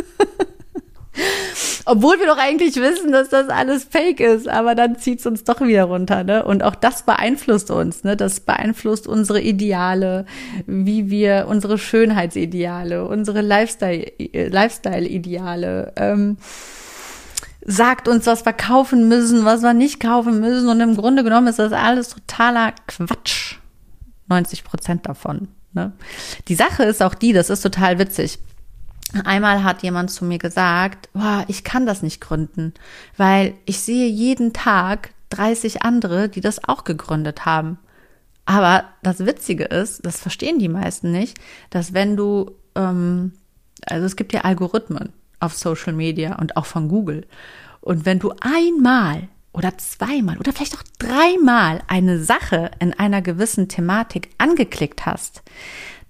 Obwohl 1.84 2.18
wir 2.18 2.26
doch 2.26 2.38
eigentlich 2.38 2.76
wissen, 2.76 3.12
dass 3.12 3.28
das 3.28 3.48
alles 3.48 3.84
fake 3.84 4.20
ist, 4.20 4.48
aber 4.48 4.74
dann 4.74 4.98
zieht 4.98 5.20
es 5.20 5.26
uns 5.26 5.44
doch 5.44 5.60
wieder 5.60 5.84
runter, 5.84 6.24
ne? 6.24 6.44
Und 6.44 6.62
auch 6.62 6.74
das 6.74 7.02
beeinflusst 7.02 7.70
uns, 7.70 8.04
ne? 8.04 8.16
Das 8.16 8.40
beeinflusst 8.40 9.06
unsere 9.06 9.40
Ideale, 9.40 10.26
wie 10.66 11.10
wir 11.10 11.46
unsere 11.48 11.78
Schönheitsideale, 11.78 13.06
unsere 13.06 13.40
Lifestyle-Ideale. 13.40 14.48
Lifestyle 14.58 15.92
ähm, 15.96 16.36
sagt 17.64 18.08
uns, 18.08 18.26
was 18.26 18.44
wir 18.44 18.52
kaufen 18.52 19.08
müssen, 19.08 19.44
was 19.44 19.62
wir 19.62 19.74
nicht 19.74 20.00
kaufen 20.00 20.40
müssen. 20.40 20.68
Und 20.68 20.80
im 20.80 20.96
Grunde 20.96 21.22
genommen 21.24 21.48
ist 21.48 21.58
das 21.58 21.72
alles 21.72 22.08
totaler 22.08 22.72
Quatsch. 22.86 23.56
90 24.28 24.64
Prozent 24.64 25.06
davon. 25.06 25.48
Ne? 25.72 25.92
Die 26.48 26.54
Sache 26.54 26.84
ist 26.84 27.02
auch 27.02 27.14
die, 27.14 27.32
das 27.32 27.50
ist 27.50 27.62
total 27.62 27.98
witzig. 27.98 28.38
Einmal 29.24 29.64
hat 29.64 29.82
jemand 29.82 30.10
zu 30.10 30.24
mir 30.24 30.38
gesagt, 30.38 31.08
boah, 31.14 31.44
ich 31.48 31.64
kann 31.64 31.86
das 31.86 32.02
nicht 32.02 32.20
gründen, 32.20 32.74
weil 33.16 33.54
ich 33.64 33.80
sehe 33.80 34.08
jeden 34.08 34.52
Tag 34.52 35.10
30 35.30 35.82
andere, 35.82 36.28
die 36.28 36.40
das 36.40 36.64
auch 36.64 36.84
gegründet 36.84 37.46
haben. 37.46 37.78
Aber 38.44 38.84
das 39.02 39.20
Witzige 39.20 39.64
ist, 39.64 40.04
das 40.04 40.20
verstehen 40.20 40.58
die 40.58 40.68
meisten 40.68 41.10
nicht, 41.10 41.38
dass 41.70 41.94
wenn 41.94 42.16
du, 42.16 42.52
ähm, 42.74 43.32
also 43.86 44.06
es 44.06 44.16
gibt 44.16 44.32
ja 44.32 44.42
Algorithmen 44.42 45.12
auf 45.40 45.54
Social 45.54 45.92
Media 45.92 46.36
und 46.36 46.56
auch 46.56 46.66
von 46.66 46.88
Google. 46.88 47.26
Und 47.80 48.06
wenn 48.06 48.18
du 48.18 48.32
einmal 48.40 49.28
oder 49.52 49.76
zweimal 49.78 50.38
oder 50.38 50.52
vielleicht 50.52 50.76
auch 50.76 50.82
dreimal 50.98 51.82
eine 51.88 52.22
Sache 52.22 52.70
in 52.78 52.94
einer 52.94 53.22
gewissen 53.22 53.68
Thematik 53.68 54.30
angeklickt 54.38 55.04
hast, 55.06 55.42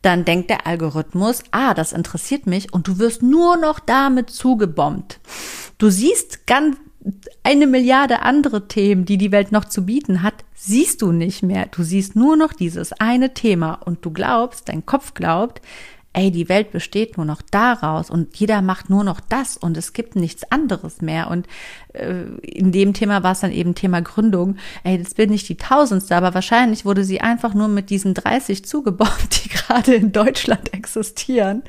dann 0.03 0.25
denkt 0.25 0.51
der 0.51 0.67
Algorithmus, 0.67 1.43
ah, 1.51 1.75
das 1.75 1.93
interessiert 1.93 2.47
mich 2.47 2.73
und 2.73 2.87
du 2.87 2.99
wirst 2.99 3.23
nur 3.23 3.57
noch 3.57 3.81
damit 3.81 4.31
zugebombt. 4.31 5.21
Du 5.79 5.91
siehst 5.91 6.47
ganz 6.47 6.77
eine 7.43 7.67
Milliarde 7.67 8.23
andere 8.23 8.69
Themen, 8.69 9.05
die 9.05 9.19
die 9.19 9.33
Welt 9.33 9.53
noch 9.53 9.65
zu 9.65 9.87
bieten 9.87 10.23
hat, 10.23 10.35
siehst 10.55 11.03
du 11.03 11.13
nicht 11.13 11.43
mehr. 11.43 11.67
Du 11.67 11.83
siehst 11.83 12.17
nur 12.17 12.37
noch 12.37 12.53
dieses 12.53 12.93
eine 12.93 13.35
Thema 13.35 13.75
und 13.75 14.05
du 14.05 14.11
glaubst, 14.11 14.69
dein 14.69 14.85
Kopf 14.85 15.15
glaubt, 15.15 15.63
ey, 16.19 16.33
die 16.33 16.49
Welt 16.49 16.73
besteht 16.73 17.17
nur 17.17 17.25
noch 17.25 17.43
daraus 17.43 18.11
und 18.11 18.37
jeder 18.37 18.61
macht 18.61 18.91
nur 18.91 19.05
noch 19.05 19.21
das 19.21 19.57
und 19.57 19.77
es 19.77 19.93
gibt 19.93 20.17
nichts 20.17 20.51
anderes 20.51 21.01
mehr. 21.01 21.31
Und 21.31 21.47
äh, 21.93 22.25
in 22.43 22.73
dem 22.73 22.93
Thema 22.93 23.23
war 23.23 23.33
es 23.33 23.41
dann 23.41 23.53
eben 23.53 23.77
Thema 23.77 24.03
Gründung. 24.03 24.57
Ey, 24.83 24.99
das 24.99 25.15
bin 25.15 25.31
nicht 25.31 25.49
die 25.49 25.57
Tausendste, 25.57 26.17
aber 26.17 26.35
wahrscheinlich 26.35 26.85
wurde 26.85 27.05
sie 27.05 27.21
einfach 27.21 27.55
nur 27.55 27.69
mit 27.69 27.89
diesen 27.89 28.15
30 28.15 28.65
zugebombt, 28.65 29.45
die 29.45 29.49
gerade 29.49 29.95
in 29.95 30.11
Deutschland 30.11 30.75
existieren. 30.75 31.63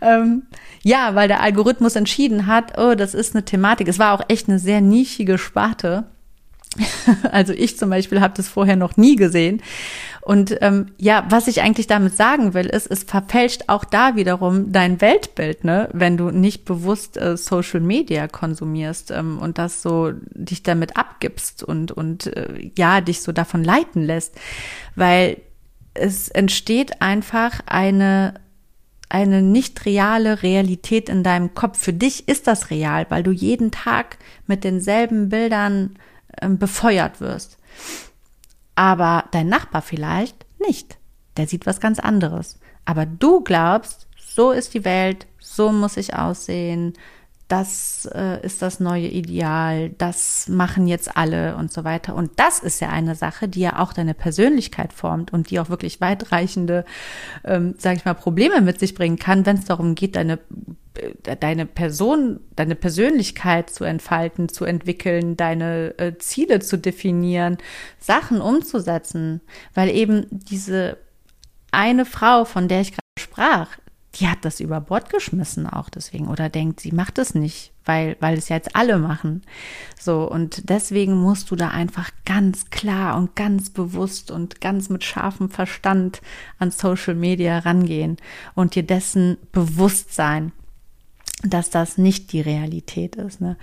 Ähm, 0.00 0.44
ja, 0.82 1.14
weil 1.14 1.28
der 1.28 1.42
Algorithmus 1.42 1.94
entschieden 1.94 2.46
hat, 2.46 2.78
oh, 2.78 2.94
das 2.94 3.12
ist 3.12 3.34
eine 3.34 3.44
Thematik. 3.44 3.88
Es 3.88 3.98
war 3.98 4.14
auch 4.14 4.24
echt 4.28 4.48
eine 4.48 4.58
sehr 4.58 4.80
nischige 4.80 5.36
Sparte. 5.36 6.04
Also 7.30 7.52
ich 7.52 7.76
zum 7.76 7.90
Beispiel 7.90 8.22
habe 8.22 8.32
das 8.36 8.48
vorher 8.48 8.76
noch 8.76 8.96
nie 8.96 9.16
gesehen. 9.16 9.62
Und 10.24 10.56
ähm, 10.60 10.86
ja, 10.98 11.26
was 11.30 11.48
ich 11.48 11.62
eigentlich 11.62 11.88
damit 11.88 12.16
sagen 12.16 12.54
will, 12.54 12.66
ist, 12.66 12.86
es 12.86 13.02
verfälscht 13.02 13.64
auch 13.66 13.84
da 13.84 14.14
wiederum 14.14 14.70
dein 14.70 15.00
Weltbild, 15.00 15.64
ne, 15.64 15.88
wenn 15.92 16.16
du 16.16 16.30
nicht 16.30 16.64
bewusst 16.64 17.16
äh, 17.16 17.36
Social 17.36 17.80
Media 17.80 18.28
konsumierst 18.28 19.10
ähm, 19.10 19.40
und 19.40 19.58
das 19.58 19.82
so 19.82 20.12
dich 20.30 20.62
damit 20.62 20.96
abgibst 20.96 21.64
und 21.64 21.90
und 21.90 22.28
äh, 22.36 22.70
ja 22.78 23.00
dich 23.00 23.22
so 23.22 23.32
davon 23.32 23.64
leiten 23.64 24.04
lässt, 24.04 24.36
weil 24.94 25.38
es 25.94 26.28
entsteht 26.28 27.02
einfach 27.02 27.60
eine 27.66 28.34
eine 29.08 29.42
nicht 29.42 29.84
reale 29.86 30.42
Realität 30.44 31.08
in 31.08 31.24
deinem 31.24 31.52
Kopf. 31.52 31.78
Für 31.78 31.92
dich 31.92 32.28
ist 32.28 32.46
das 32.46 32.70
real, 32.70 33.06
weil 33.08 33.24
du 33.24 33.32
jeden 33.32 33.72
Tag 33.72 34.18
mit 34.46 34.62
denselben 34.62 35.28
Bildern 35.28 35.98
ähm, 36.40 36.58
befeuert 36.58 37.20
wirst. 37.20 37.58
Aber 38.74 39.24
dein 39.30 39.48
Nachbar 39.48 39.82
vielleicht 39.82 40.46
nicht. 40.58 40.98
Der 41.36 41.46
sieht 41.46 41.66
was 41.66 41.80
ganz 41.80 41.98
anderes. 41.98 42.58
Aber 42.84 43.06
du 43.06 43.42
glaubst, 43.42 44.08
so 44.16 44.50
ist 44.50 44.74
die 44.74 44.84
Welt, 44.84 45.26
so 45.38 45.72
muss 45.72 45.96
ich 45.96 46.14
aussehen, 46.14 46.94
das 47.48 48.08
äh, 48.14 48.44
ist 48.44 48.62
das 48.62 48.80
neue 48.80 49.08
Ideal, 49.08 49.90
das 49.90 50.48
machen 50.48 50.86
jetzt 50.86 51.16
alle 51.16 51.56
und 51.56 51.72
so 51.72 51.84
weiter. 51.84 52.14
Und 52.14 52.32
das 52.36 52.60
ist 52.60 52.80
ja 52.80 52.88
eine 52.88 53.14
Sache, 53.14 53.48
die 53.48 53.60
ja 53.60 53.78
auch 53.78 53.92
deine 53.92 54.14
Persönlichkeit 54.14 54.92
formt 54.92 55.32
und 55.32 55.50
die 55.50 55.60
auch 55.60 55.68
wirklich 55.68 56.00
weitreichende, 56.00 56.84
ähm, 57.44 57.74
sage 57.78 57.96
ich 57.98 58.04
mal, 58.04 58.14
Probleme 58.14 58.60
mit 58.62 58.78
sich 58.78 58.94
bringen 58.94 59.18
kann, 59.18 59.44
wenn 59.44 59.58
es 59.58 59.66
darum 59.66 59.94
geht, 59.94 60.16
deine 60.16 60.38
äh, 60.94 61.36
deine 61.36 61.66
Person, 61.66 62.40
deine 62.56 62.74
Persönlichkeit 62.74 63.70
zu 63.70 63.84
entfalten, 63.84 64.48
zu 64.48 64.64
entwickeln, 64.64 65.36
deine 65.36 65.98
äh, 65.98 66.18
Ziele 66.18 66.60
zu 66.60 66.78
definieren, 66.78 67.58
Sachen 67.98 68.40
umzusetzen, 68.40 69.40
weil 69.74 69.90
eben 69.90 70.26
diese 70.30 70.98
eine 71.70 72.04
Frau, 72.04 72.44
von 72.44 72.68
der 72.68 72.82
ich 72.82 72.92
gerade 72.92 73.02
sprach, 73.18 73.68
die 74.16 74.28
hat 74.28 74.44
das 74.44 74.60
über 74.60 74.80
Bord 74.80 75.08
geschmissen 75.08 75.66
auch 75.66 75.88
deswegen 75.88 76.28
oder 76.28 76.48
denkt, 76.48 76.80
sie 76.80 76.92
macht 76.92 77.18
es 77.18 77.34
nicht, 77.34 77.72
weil, 77.84 78.16
weil 78.20 78.36
es 78.36 78.50
ja 78.50 78.56
jetzt 78.56 78.76
alle 78.76 78.98
machen. 78.98 79.42
So, 79.98 80.30
und 80.30 80.68
deswegen 80.68 81.14
musst 81.14 81.50
du 81.50 81.56
da 81.56 81.68
einfach 81.68 82.10
ganz 82.26 82.68
klar 82.70 83.16
und 83.16 83.36
ganz 83.36 83.70
bewusst 83.70 84.30
und 84.30 84.60
ganz 84.60 84.90
mit 84.90 85.02
scharfem 85.02 85.48
Verstand 85.48 86.20
an 86.58 86.70
Social 86.70 87.14
Media 87.14 87.60
rangehen 87.60 88.18
und 88.54 88.74
dir 88.74 88.82
dessen 88.82 89.38
bewusst 89.50 90.14
sein, 90.14 90.52
dass 91.42 91.70
das 91.70 91.96
nicht 91.96 92.32
die 92.32 92.42
Realität 92.42 93.16
ist. 93.16 93.40
Ne? 93.40 93.56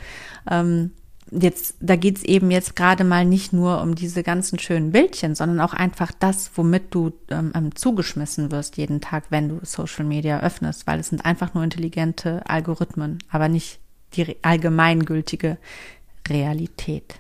Ähm, 0.50 0.92
jetzt, 1.32 1.76
da 1.80 1.96
geht's 1.96 2.24
eben 2.24 2.52
jetzt 2.52 2.76
gerade 2.76 3.04
mal 3.04 3.26
nicht 3.26 3.54
nur 3.54 3.82
um 3.82 3.96
diese 3.96 4.24
ganzen 4.24 4.60
schönen 4.60 4.92
Bildchen, 4.92 5.36
sondern 5.36 5.60
auch 5.62 5.74
einfach 5.74 6.12
das, 6.18 6.52
womit 6.56 6.94
du 6.94 7.14
ähm, 7.30 7.52
ähm, 7.56 7.76
zugeschmissen 7.76 8.52
wirst 8.52 8.78
jeden 8.78 9.02
Tag, 9.02 9.26
wenn 9.30 9.50
du 9.50 9.60
Social 9.64 10.06
Media 10.06 10.40
öffnest, 10.40 10.88
weil 10.88 11.00
es 11.00 11.10
sind 11.10 11.26
einfach 11.26 11.54
nur 11.54 11.64
intelligente 11.64 12.42
Algorithmen, 12.48 13.20
aber 13.30 13.48
nicht 13.50 13.80
die 14.14 14.38
allgemeingültige 14.42 15.58
Realität. 16.28 17.16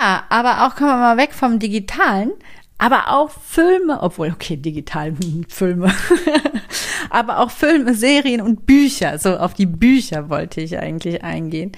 Ja, 0.00 0.24
aber 0.30 0.66
auch 0.66 0.76
kommen 0.76 0.90
wir 0.90 0.96
mal 0.96 1.16
weg 1.18 1.34
vom 1.34 1.58
Digitalen 1.58 2.32
aber 2.80 3.08
auch 3.08 3.30
Filme, 3.30 4.02
obwohl, 4.02 4.30
okay, 4.30 4.56
digital 4.56 5.12
Filme, 5.48 5.92
aber 7.10 7.40
auch 7.40 7.50
Filme, 7.50 7.92
Serien 7.92 8.40
und 8.40 8.64
Bücher, 8.64 9.18
so 9.18 9.36
auf 9.36 9.52
die 9.52 9.66
Bücher 9.66 10.30
wollte 10.30 10.62
ich 10.62 10.78
eigentlich 10.78 11.22
eingehen. 11.22 11.72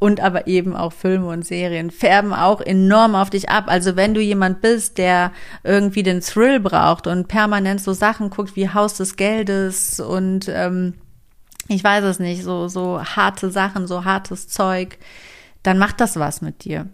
Und 0.00 0.18
aber 0.18 0.48
eben 0.48 0.74
auch 0.74 0.92
Filme 0.92 1.28
und 1.28 1.46
Serien 1.46 1.92
färben 1.92 2.32
auch 2.32 2.60
enorm 2.60 3.14
auf 3.14 3.30
dich 3.30 3.48
ab. 3.48 3.66
Also 3.68 3.94
wenn 3.94 4.14
du 4.14 4.20
jemand 4.20 4.60
bist, 4.60 4.98
der 4.98 5.30
irgendwie 5.62 6.02
den 6.02 6.22
Thrill 6.22 6.58
braucht 6.58 7.06
und 7.06 7.28
permanent 7.28 7.80
so 7.80 7.92
Sachen 7.92 8.28
guckt 8.28 8.56
wie 8.56 8.68
Haus 8.68 8.94
des 8.94 9.14
Geldes 9.14 10.00
und 10.00 10.48
ähm, 10.48 10.94
ich 11.68 11.84
weiß 11.84 12.02
es 12.02 12.18
nicht, 12.18 12.42
so, 12.42 12.66
so 12.66 13.00
harte 13.00 13.52
Sachen, 13.52 13.86
so 13.86 14.04
hartes 14.04 14.48
Zeug, 14.48 14.98
dann 15.62 15.78
macht 15.78 16.00
das 16.00 16.16
was 16.16 16.42
mit 16.42 16.64
dir. 16.64 16.88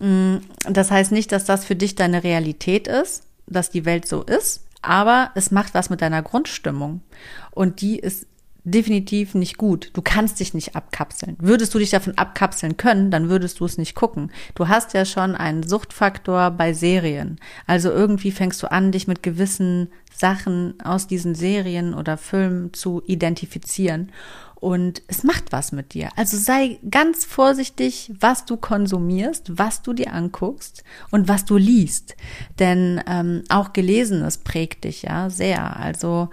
Mm, 0.00 0.38
das 0.68 0.90
heißt 0.90 1.12
nicht, 1.12 1.30
dass 1.30 1.44
das 1.44 1.64
für 1.64 1.76
dich 1.76 1.94
deine 1.94 2.24
Realität 2.24 2.88
ist, 2.88 3.24
dass 3.46 3.70
die 3.70 3.84
Welt 3.84 4.08
so 4.08 4.22
ist, 4.22 4.66
aber 4.82 5.30
es 5.34 5.50
macht 5.50 5.74
was 5.74 5.90
mit 5.90 6.00
deiner 6.00 6.22
Grundstimmung. 6.22 7.02
Und 7.50 7.82
die 7.82 7.98
ist 7.98 8.26
definitiv 8.64 9.34
nicht 9.34 9.56
gut. 9.58 9.90
Du 9.94 10.02
kannst 10.02 10.40
dich 10.40 10.54
nicht 10.54 10.76
abkapseln. 10.76 11.36
Würdest 11.40 11.74
du 11.74 11.78
dich 11.78 11.90
davon 11.90 12.16
abkapseln 12.16 12.76
können, 12.76 13.10
dann 13.10 13.28
würdest 13.28 13.60
du 13.60 13.64
es 13.64 13.78
nicht 13.78 13.94
gucken. 13.94 14.30
Du 14.54 14.68
hast 14.68 14.92
ja 14.94 15.04
schon 15.04 15.34
einen 15.34 15.62
Suchtfaktor 15.66 16.50
bei 16.50 16.72
Serien. 16.72 17.38
Also 17.66 17.90
irgendwie 17.90 18.32
fängst 18.32 18.62
du 18.62 18.70
an, 18.70 18.92
dich 18.92 19.06
mit 19.06 19.22
gewissen 19.22 19.88
Sachen 20.14 20.74
aus 20.82 21.06
diesen 21.06 21.34
Serien 21.34 21.94
oder 21.94 22.16
Filmen 22.16 22.72
zu 22.74 23.02
identifizieren 23.06 24.12
und 24.60 25.02
es 25.08 25.24
macht 25.24 25.52
was 25.52 25.72
mit 25.72 25.94
dir. 25.94 26.10
Also 26.16 26.36
sei 26.36 26.78
ganz 26.88 27.24
vorsichtig, 27.24 28.12
was 28.20 28.44
du 28.44 28.58
konsumierst, 28.58 29.58
was 29.58 29.82
du 29.82 29.94
dir 29.94 30.12
anguckst 30.12 30.84
und 31.10 31.28
was 31.28 31.46
du 31.46 31.56
liest. 31.56 32.14
Denn 32.58 33.02
ähm, 33.06 33.42
auch 33.48 33.72
Gelesenes 33.72 34.38
prägt 34.38 34.84
dich 34.84 35.02
ja 35.02 35.30
sehr. 35.30 35.78
Also 35.78 36.28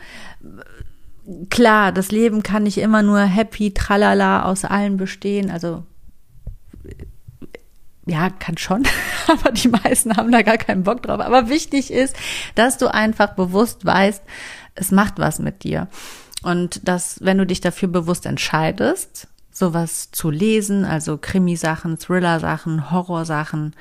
klar, 1.50 1.94
das 1.94 2.12
Leben 2.12 2.44
kann 2.44 2.64
nicht 2.64 2.78
immer 2.78 3.02
nur 3.02 3.22
happy, 3.22 3.74
tralala 3.74 4.44
aus 4.44 4.66
allen 4.66 4.98
bestehen. 4.98 5.50
Also 5.50 5.84
ja, 8.06 8.30
kann 8.30 8.58
schon, 8.58 8.84
aber 9.28 9.52
die 9.52 9.70
meisten 9.70 10.16
haben 10.18 10.32
da 10.32 10.42
gar 10.42 10.58
keinen 10.58 10.84
Bock 10.84 11.02
drauf. 11.04 11.22
Aber 11.22 11.48
wichtig 11.48 11.92
ist, 11.92 12.16
dass 12.56 12.78
du 12.78 12.94
einfach 12.94 13.36
bewusst 13.36 13.86
weißt, 13.86 14.24
es 14.76 14.92
macht 14.92 15.18
was 15.18 15.40
mit 15.40 15.64
dir. 15.64 15.88
Und 16.48 16.88
dass, 16.88 17.20
wenn 17.22 17.38
du 17.40 17.46
dich 17.46 17.60
dafür 17.60 17.90
bewusst 17.90 18.26
entscheidest, 18.26 19.28
sowas 19.52 20.12
zu 20.12 20.30
lesen, 20.30 20.86
also 20.86 21.18
Krimisachen, 21.18 22.00
Thriller-Sachen, 22.00 22.90
Horrorsachen, 22.90 23.76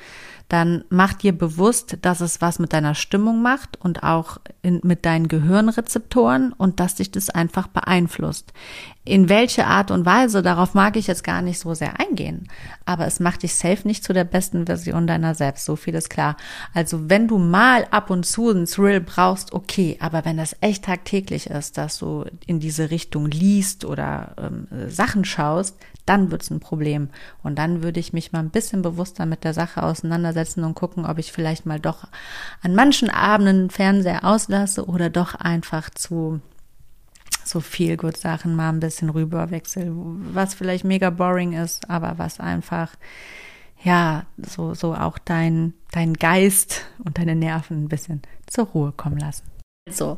dann 0.49 0.83
mach 0.89 1.13
dir 1.13 1.31
bewusst, 1.31 1.99
dass 2.01 2.19
es 2.19 2.41
was 2.41 2.59
mit 2.59 2.73
deiner 2.73 2.93
Stimmung 2.93 3.41
macht 3.41 3.79
und 3.79 4.03
auch 4.03 4.39
in, 4.61 4.81
mit 4.83 5.05
deinen 5.05 5.29
Gehirnrezeptoren 5.29 6.51
und 6.51 6.81
dass 6.81 6.95
dich 6.95 7.09
das 7.09 7.29
einfach 7.29 7.67
beeinflusst. 7.67 8.51
In 9.07 9.29
welche 9.29 9.65
Art 9.65 9.89
und 9.89 10.05
Weise, 10.05 10.41
darauf 10.41 10.73
mag 10.73 10.97
ich 10.97 11.07
jetzt 11.07 11.23
gar 11.23 11.41
nicht 11.41 11.59
so 11.59 11.73
sehr 11.73 11.97
eingehen. 11.97 12.49
Aber 12.83 13.07
es 13.07 13.21
macht 13.21 13.43
dich 13.43 13.55
safe 13.55 13.87
nicht 13.87 14.03
zu 14.03 14.11
der 14.11 14.25
besten 14.25 14.65
Version 14.65 15.07
deiner 15.07 15.33
selbst. 15.33 15.63
So 15.63 15.77
viel 15.77 15.95
ist 15.95 16.09
klar. 16.09 16.35
Also 16.73 17.09
wenn 17.09 17.29
du 17.29 17.37
mal 17.37 17.87
ab 17.89 18.09
und 18.09 18.25
zu 18.25 18.49
einen 18.49 18.65
Thrill 18.65 18.99
brauchst, 18.99 19.53
okay. 19.53 19.97
Aber 20.01 20.25
wenn 20.25 20.35
das 20.35 20.57
echt 20.59 20.83
tagtäglich 20.83 21.47
ist, 21.47 21.77
dass 21.77 21.99
du 21.99 22.25
in 22.45 22.59
diese 22.59 22.91
Richtung 22.91 23.31
liest 23.31 23.85
oder 23.85 24.35
ähm, 24.37 24.67
Sachen 24.89 25.23
schaust, 25.23 25.77
dann 26.05 26.29
wird's 26.29 26.49
ein 26.49 26.59
Problem. 26.59 27.07
Und 27.43 27.57
dann 27.57 27.83
würde 27.83 28.01
ich 28.01 28.11
mich 28.11 28.33
mal 28.33 28.39
ein 28.39 28.49
bisschen 28.49 28.81
bewusster 28.81 29.25
mit 29.25 29.45
der 29.45 29.53
Sache 29.53 29.83
auseinandersetzen 29.83 30.65
und 30.65 30.75
gucken, 30.75 31.05
ob 31.05 31.17
ich 31.17 31.31
vielleicht 31.31 31.65
mal 31.65 31.79
doch 31.79 32.09
an 32.61 32.75
manchen 32.75 33.09
Abenden 33.09 33.69
Fernseher 33.69 34.25
auslasse 34.25 34.85
oder 34.85 35.09
doch 35.09 35.33
einfach 35.33 35.89
zu 35.91 36.41
so 37.47 37.59
viel 37.59 37.97
gut 37.97 38.17
Sachen 38.17 38.55
mal 38.55 38.69
ein 38.69 38.79
bisschen 38.79 39.09
rüberwechsel, 39.09 39.91
was 39.93 40.53
vielleicht 40.53 40.83
mega 40.83 41.09
boring 41.09 41.53
ist, 41.53 41.89
aber 41.89 42.17
was 42.17 42.39
einfach 42.39 42.95
ja, 43.83 44.25
so, 44.37 44.73
so 44.73 44.93
auch 44.93 45.17
dein, 45.17 45.73
dein 45.91 46.13
Geist 46.13 46.85
und 47.03 47.17
deine 47.17 47.35
Nerven 47.35 47.83
ein 47.83 47.89
bisschen 47.89 48.21
zur 48.47 48.65
Ruhe 48.65 48.91
kommen 48.91 49.17
lassen. 49.17 49.43
Also, 49.87 50.17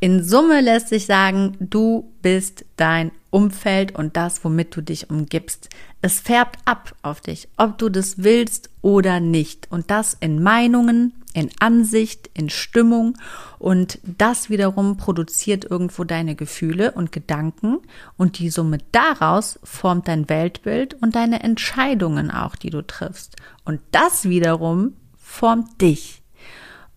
in 0.00 0.22
Summe 0.22 0.60
lässt 0.60 0.88
sich 0.88 1.06
sagen, 1.06 1.56
du 1.60 2.12
bist 2.20 2.64
dein 2.76 3.10
Umfeld 3.30 3.94
und 3.94 4.16
das, 4.16 4.44
womit 4.44 4.76
du 4.76 4.82
dich 4.82 5.08
umgibst. 5.08 5.70
Es 6.02 6.20
färbt 6.20 6.58
ab 6.66 6.94
auf 7.02 7.20
dich, 7.20 7.48
ob 7.56 7.78
du 7.78 7.88
das 7.88 8.22
willst 8.22 8.70
oder 8.82 9.20
nicht. 9.20 9.66
Und 9.70 9.90
das 9.90 10.14
in 10.20 10.42
Meinungen, 10.42 11.14
in 11.38 11.50
Ansicht, 11.60 12.30
in 12.34 12.50
Stimmung. 12.50 13.16
Und 13.58 13.98
das 14.02 14.50
wiederum 14.50 14.96
produziert 14.96 15.64
irgendwo 15.64 16.04
deine 16.04 16.34
Gefühle 16.34 16.92
und 16.92 17.12
Gedanken. 17.12 17.78
Und 18.16 18.38
die 18.38 18.50
Summe 18.50 18.78
daraus 18.92 19.58
formt 19.62 20.08
dein 20.08 20.28
Weltbild 20.28 20.94
und 20.94 21.14
deine 21.14 21.42
Entscheidungen 21.42 22.30
auch, 22.30 22.56
die 22.56 22.70
du 22.70 22.82
triffst. 22.82 23.36
Und 23.64 23.80
das 23.90 24.28
wiederum 24.28 24.94
formt 25.16 25.80
dich. 25.80 26.22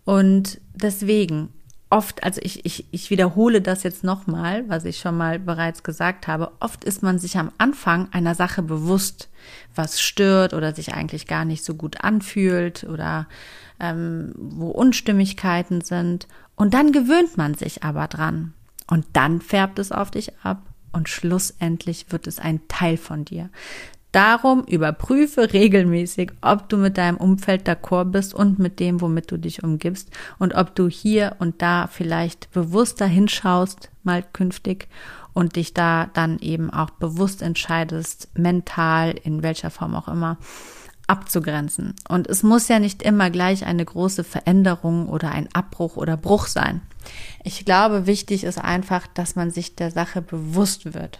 Und 0.03 0.59
deswegen 0.73 1.49
oft, 1.91 2.23
also 2.23 2.39
ich, 2.43 2.65
ich, 2.65 2.85
ich 2.91 3.09
wiederhole 3.09 3.61
das 3.61 3.83
jetzt 3.83 4.03
nochmal, 4.03 4.67
was 4.67 4.85
ich 4.85 4.97
schon 4.97 5.17
mal 5.17 5.37
bereits 5.37 5.83
gesagt 5.83 6.27
habe, 6.27 6.51
oft 6.59 6.83
ist 6.85 7.03
man 7.03 7.19
sich 7.19 7.37
am 7.37 7.51
Anfang 7.57 8.07
einer 8.11 8.33
Sache 8.33 8.63
bewusst, 8.63 9.29
was 9.75 10.01
stört 10.01 10.53
oder 10.53 10.73
sich 10.73 10.93
eigentlich 10.93 11.27
gar 11.27 11.45
nicht 11.45 11.63
so 11.65 11.75
gut 11.75 12.03
anfühlt 12.03 12.85
oder 12.85 13.27
ähm, 13.81 14.33
wo 14.37 14.69
Unstimmigkeiten 14.69 15.81
sind. 15.81 16.27
Und 16.55 16.73
dann 16.73 16.91
gewöhnt 16.91 17.35
man 17.35 17.55
sich 17.55 17.83
aber 17.83 18.07
dran. 18.07 18.53
Und 18.89 19.05
dann 19.13 19.41
färbt 19.41 19.79
es 19.79 19.91
auf 19.91 20.11
dich 20.11 20.31
ab 20.43 20.61
und 20.91 21.09
schlussendlich 21.09 22.05
wird 22.09 22.27
es 22.27 22.39
ein 22.39 22.67
Teil 22.67 22.97
von 22.97 23.25
dir. 23.25 23.49
Darum 24.11 24.65
überprüfe 24.65 25.53
regelmäßig, 25.53 26.33
ob 26.41 26.67
du 26.67 26.75
mit 26.75 26.97
deinem 26.97 27.15
Umfeld 27.15 27.67
d'accord 27.67 28.11
bist 28.11 28.33
und 28.33 28.59
mit 28.59 28.81
dem, 28.81 28.99
womit 28.99 29.31
du 29.31 29.37
dich 29.37 29.63
umgibst 29.63 30.09
und 30.37 30.53
ob 30.53 30.75
du 30.75 30.89
hier 30.89 31.37
und 31.39 31.61
da 31.61 31.87
vielleicht 31.87 32.51
bewusster 32.51 33.05
hinschaust, 33.05 33.89
mal 34.03 34.21
künftig 34.21 34.89
und 35.31 35.55
dich 35.55 35.73
da 35.73 36.09
dann 36.13 36.39
eben 36.39 36.69
auch 36.71 36.89
bewusst 36.89 37.41
entscheidest, 37.41 38.27
mental, 38.37 39.15
in 39.23 39.43
welcher 39.43 39.69
Form 39.69 39.95
auch 39.95 40.09
immer, 40.09 40.37
abzugrenzen. 41.11 41.93
Und 42.07 42.27
es 42.27 42.41
muss 42.41 42.69
ja 42.69 42.79
nicht 42.79 43.03
immer 43.03 43.29
gleich 43.29 43.65
eine 43.65 43.83
große 43.83 44.23
Veränderung 44.23 45.09
oder 45.09 45.31
ein 45.31 45.49
Abbruch 45.53 45.97
oder 45.97 46.15
Bruch 46.15 46.47
sein. 46.47 46.79
Ich 47.43 47.65
glaube, 47.65 48.07
wichtig 48.07 48.45
ist 48.45 48.57
einfach, 48.57 49.07
dass 49.07 49.35
man 49.35 49.51
sich 49.51 49.75
der 49.75 49.91
Sache 49.91 50.21
bewusst 50.21 50.93
wird 50.93 51.19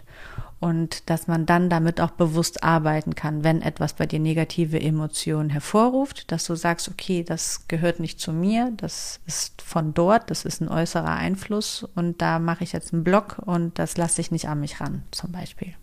und 0.62 1.10
dass 1.10 1.28
man 1.28 1.46
dann 1.46 1.70
damit 1.70 2.00
auch 2.00 2.12
bewusst 2.12 2.64
arbeiten 2.64 3.16
kann, 3.16 3.44
wenn 3.44 3.62
etwas 3.62 3.94
bei 3.94 4.06
dir 4.06 4.20
negative 4.20 4.80
Emotionen 4.80 5.50
hervorruft, 5.50 6.32
dass 6.32 6.46
du 6.46 6.56
sagst, 6.56 6.88
okay, 6.88 7.24
das 7.24 7.68
gehört 7.68 8.00
nicht 8.00 8.22
zu 8.22 8.32
mir, 8.32 8.72
das 8.78 9.20
ist 9.26 9.62
von 9.62 9.94
dort, 9.94 10.32
das 10.32 10.46
ist 10.46 10.62
ein 10.62 10.70
äußerer 10.70 11.16
Einfluss 11.16 11.86
und 11.96 12.22
da 12.22 12.40
mache 12.40 12.64
ich 12.64 12.72
jetzt 12.72 12.94
einen 12.94 13.04
Block 13.04 13.42
und 13.46 13.78
das 13.78 13.98
lasse 13.98 14.22
ich 14.22 14.32
nicht 14.32 14.48
an 14.48 14.62
mich 14.62 14.80
ran, 14.80 15.04
zum 15.12 15.34
Beispiel. 15.34 15.74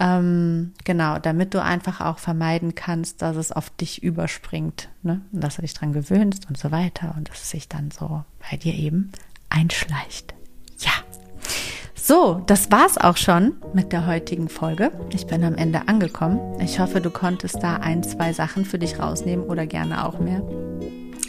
Ähm, 0.00 0.74
genau, 0.84 1.18
damit 1.18 1.54
du 1.54 1.62
einfach 1.62 2.00
auch 2.00 2.18
vermeiden 2.18 2.74
kannst, 2.74 3.20
dass 3.20 3.36
es 3.36 3.50
auf 3.50 3.70
dich 3.70 4.02
überspringt, 4.02 4.88
ne? 5.02 5.22
Und 5.32 5.42
dass 5.42 5.56
du 5.56 5.62
dich 5.62 5.74
dran 5.74 5.92
gewöhnst 5.92 6.46
und 6.48 6.56
so 6.56 6.70
weiter 6.70 7.14
und 7.16 7.28
dass 7.28 7.42
es 7.42 7.50
sich 7.50 7.68
dann 7.68 7.90
so 7.90 8.22
bei 8.48 8.56
dir 8.56 8.74
eben 8.74 9.10
einschleicht. 9.48 10.34
Ja. 10.78 10.92
So, 11.94 12.42
das 12.46 12.70
war's 12.70 12.96
auch 12.96 13.16
schon 13.16 13.56
mit 13.74 13.92
der 13.92 14.06
heutigen 14.06 14.48
Folge. 14.48 14.92
Ich 15.10 15.26
bin 15.26 15.44
am 15.44 15.56
Ende 15.56 15.88
angekommen. 15.88 16.40
Ich 16.60 16.78
hoffe, 16.78 17.00
du 17.00 17.10
konntest 17.10 17.62
da 17.62 17.76
ein, 17.76 18.02
zwei 18.02 18.32
Sachen 18.32 18.64
für 18.64 18.78
dich 18.78 18.98
rausnehmen 18.98 19.44
oder 19.46 19.66
gerne 19.66 20.06
auch 20.06 20.18
mehr. 20.18 20.42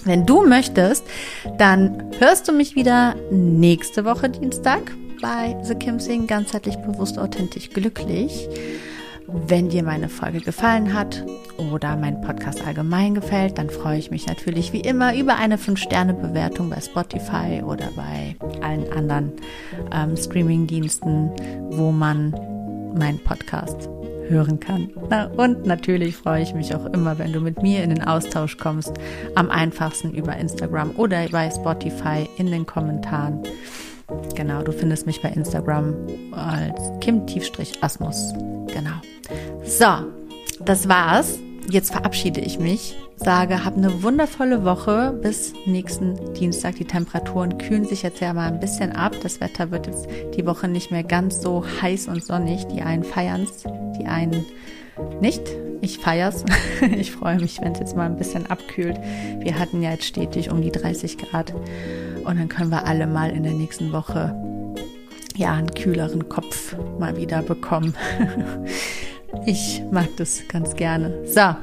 Wenn 0.05 0.25
du 0.25 0.47
möchtest, 0.47 1.03
dann 1.57 2.11
hörst 2.19 2.47
du 2.47 2.53
mich 2.53 2.75
wieder 2.75 3.15
nächste 3.31 4.05
Woche 4.05 4.29
Dienstag 4.29 4.93
bei 5.21 5.55
The 5.63 5.75
Kim 5.75 5.99
Sing, 5.99 6.27
ganzheitlich 6.27 6.77
bewusst, 6.77 7.17
authentisch, 7.17 7.69
glücklich. 7.69 8.47
Wenn 9.27 9.69
dir 9.69 9.83
meine 9.83 10.09
Folge 10.09 10.41
gefallen 10.41 10.93
hat 10.93 11.23
oder 11.71 11.95
mein 11.95 12.19
Podcast 12.21 12.65
allgemein 12.65 13.13
gefällt, 13.13 13.57
dann 13.57 13.69
freue 13.69 13.99
ich 13.99 14.09
mich 14.09 14.25
natürlich 14.25 14.73
wie 14.73 14.79
immer 14.79 15.15
über 15.15 15.35
eine 15.35 15.57
5-Sterne-Bewertung 15.57 16.69
bei 16.69 16.81
Spotify 16.81 17.61
oder 17.63 17.89
bei 17.95 18.35
allen 18.61 18.91
anderen 18.91 19.33
ähm, 19.93 20.17
Streaming-Diensten, 20.17 21.31
wo 21.69 21.91
man 21.91 22.31
meinen 22.97 23.19
Podcast 23.19 23.87
hören 24.29 24.59
kann. 24.59 24.89
Na, 25.09 25.25
und 25.25 25.65
natürlich 25.65 26.15
freue 26.15 26.41
ich 26.41 26.53
mich 26.53 26.73
auch 26.73 26.85
immer, 26.87 27.19
wenn 27.19 27.33
du 27.33 27.39
mit 27.39 27.61
mir 27.61 27.83
in 27.83 27.89
den 27.89 28.03
Austausch 28.03 28.57
kommst. 28.57 28.93
Am 29.35 29.49
einfachsten 29.49 30.13
über 30.13 30.35
Instagram 30.37 30.91
oder 30.97 31.27
bei 31.29 31.49
Spotify 31.51 32.27
in 32.37 32.47
den 32.47 32.65
Kommentaren. 32.65 33.43
Genau, 34.35 34.61
du 34.63 34.71
findest 34.71 35.05
mich 35.05 35.21
bei 35.21 35.29
Instagram 35.29 35.95
als 36.31 36.79
Kim-Asmus. 37.01 38.33
Genau. 38.67 38.95
So, 39.63 39.85
das 40.63 40.87
war's. 40.87 41.39
Jetzt 41.69 41.91
verabschiede 41.91 42.41
ich 42.41 42.57
mich, 42.57 42.95
sage, 43.15 43.63
hab 43.63 43.77
eine 43.77 44.01
wundervolle 44.01 44.65
Woche 44.65 45.13
bis 45.21 45.53
nächsten 45.67 46.33
Dienstag. 46.33 46.75
Die 46.77 46.85
Temperaturen 46.85 47.59
kühlen 47.59 47.85
sich 47.85 48.01
jetzt 48.01 48.21
ja 48.21 48.33
mal 48.33 48.47
ein 48.47 48.59
bisschen 48.59 48.91
ab. 48.91 49.15
Das 49.21 49.39
Wetter 49.39 49.69
wird 49.69 49.85
jetzt 49.85 50.07
die 50.35 50.47
Woche 50.47 50.67
nicht 50.67 50.89
mehr 50.89 51.03
ganz 51.03 51.41
so 51.41 51.63
heiß 51.81 52.07
und 52.07 52.23
sonnig. 52.23 52.65
Die 52.67 52.81
einen 52.81 53.03
feiern's, 53.03 53.65
die 53.99 54.07
einen 54.07 54.45
nicht. 55.21 55.43
Ich 55.81 55.99
feier's. 55.99 56.43
Ich 56.97 57.11
freue 57.11 57.39
mich, 57.39 57.61
wenn 57.61 57.73
es 57.73 57.79
jetzt 57.79 57.95
mal 57.95 58.05
ein 58.05 58.17
bisschen 58.17 58.49
abkühlt. 58.49 58.97
Wir 59.39 59.59
hatten 59.59 59.81
ja 59.81 59.91
jetzt 59.91 60.05
stetig 60.05 60.49
um 60.49 60.61
die 60.61 60.71
30 60.71 61.17
Grad. 61.17 61.53
Und 62.29 62.37
dann 62.37 62.47
können 62.47 62.69
wir 62.69 62.85
alle 62.85 63.07
mal 63.07 63.31
in 63.31 63.41
der 63.41 63.53
nächsten 63.53 63.91
Woche 63.91 64.35
ja 65.35 65.53
einen 65.53 65.73
kühleren 65.73 66.29
Kopf 66.29 66.75
mal 66.99 67.17
wieder 67.17 67.41
bekommen. 67.41 67.93
Ich 69.45 69.83
mag 69.91 70.07
das 70.17 70.41
ganz 70.51 70.75
gerne. 70.75 71.13
So. 71.27 71.55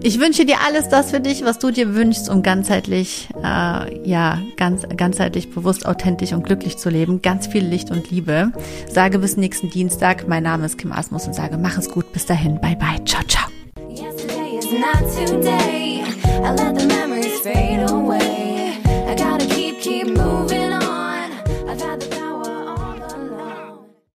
Ich 0.00 0.20
wünsche 0.20 0.46
dir 0.46 0.58
alles 0.64 0.88
das 0.88 1.10
für 1.10 1.18
dich, 1.18 1.44
was 1.44 1.58
du 1.58 1.72
dir 1.72 1.96
wünschst, 1.96 2.28
um 2.28 2.44
ganzheitlich, 2.44 3.28
äh, 3.42 4.08
ja, 4.08 4.40
ganz, 4.56 4.82
ganzheitlich 4.96 5.50
bewusst, 5.50 5.86
authentisch 5.86 6.32
und 6.32 6.44
glücklich 6.44 6.78
zu 6.78 6.88
leben. 6.88 7.20
Ganz 7.20 7.48
viel 7.48 7.64
Licht 7.64 7.90
und 7.90 8.12
Liebe. 8.12 8.52
Sage 8.88 9.18
bis 9.18 9.36
nächsten 9.36 9.70
Dienstag. 9.70 10.28
Mein 10.28 10.44
Name 10.44 10.66
ist 10.66 10.78
Kim 10.78 10.92
Asmus 10.92 11.26
und 11.26 11.34
sage, 11.34 11.58
mach 11.58 11.76
es 11.78 11.90
gut. 11.90 12.12
Bis 12.12 12.26
dahin. 12.26 12.60
Bye, 12.60 12.76
bye. 12.76 13.04
Ciao, 13.04 13.24
ciao. 13.26 13.48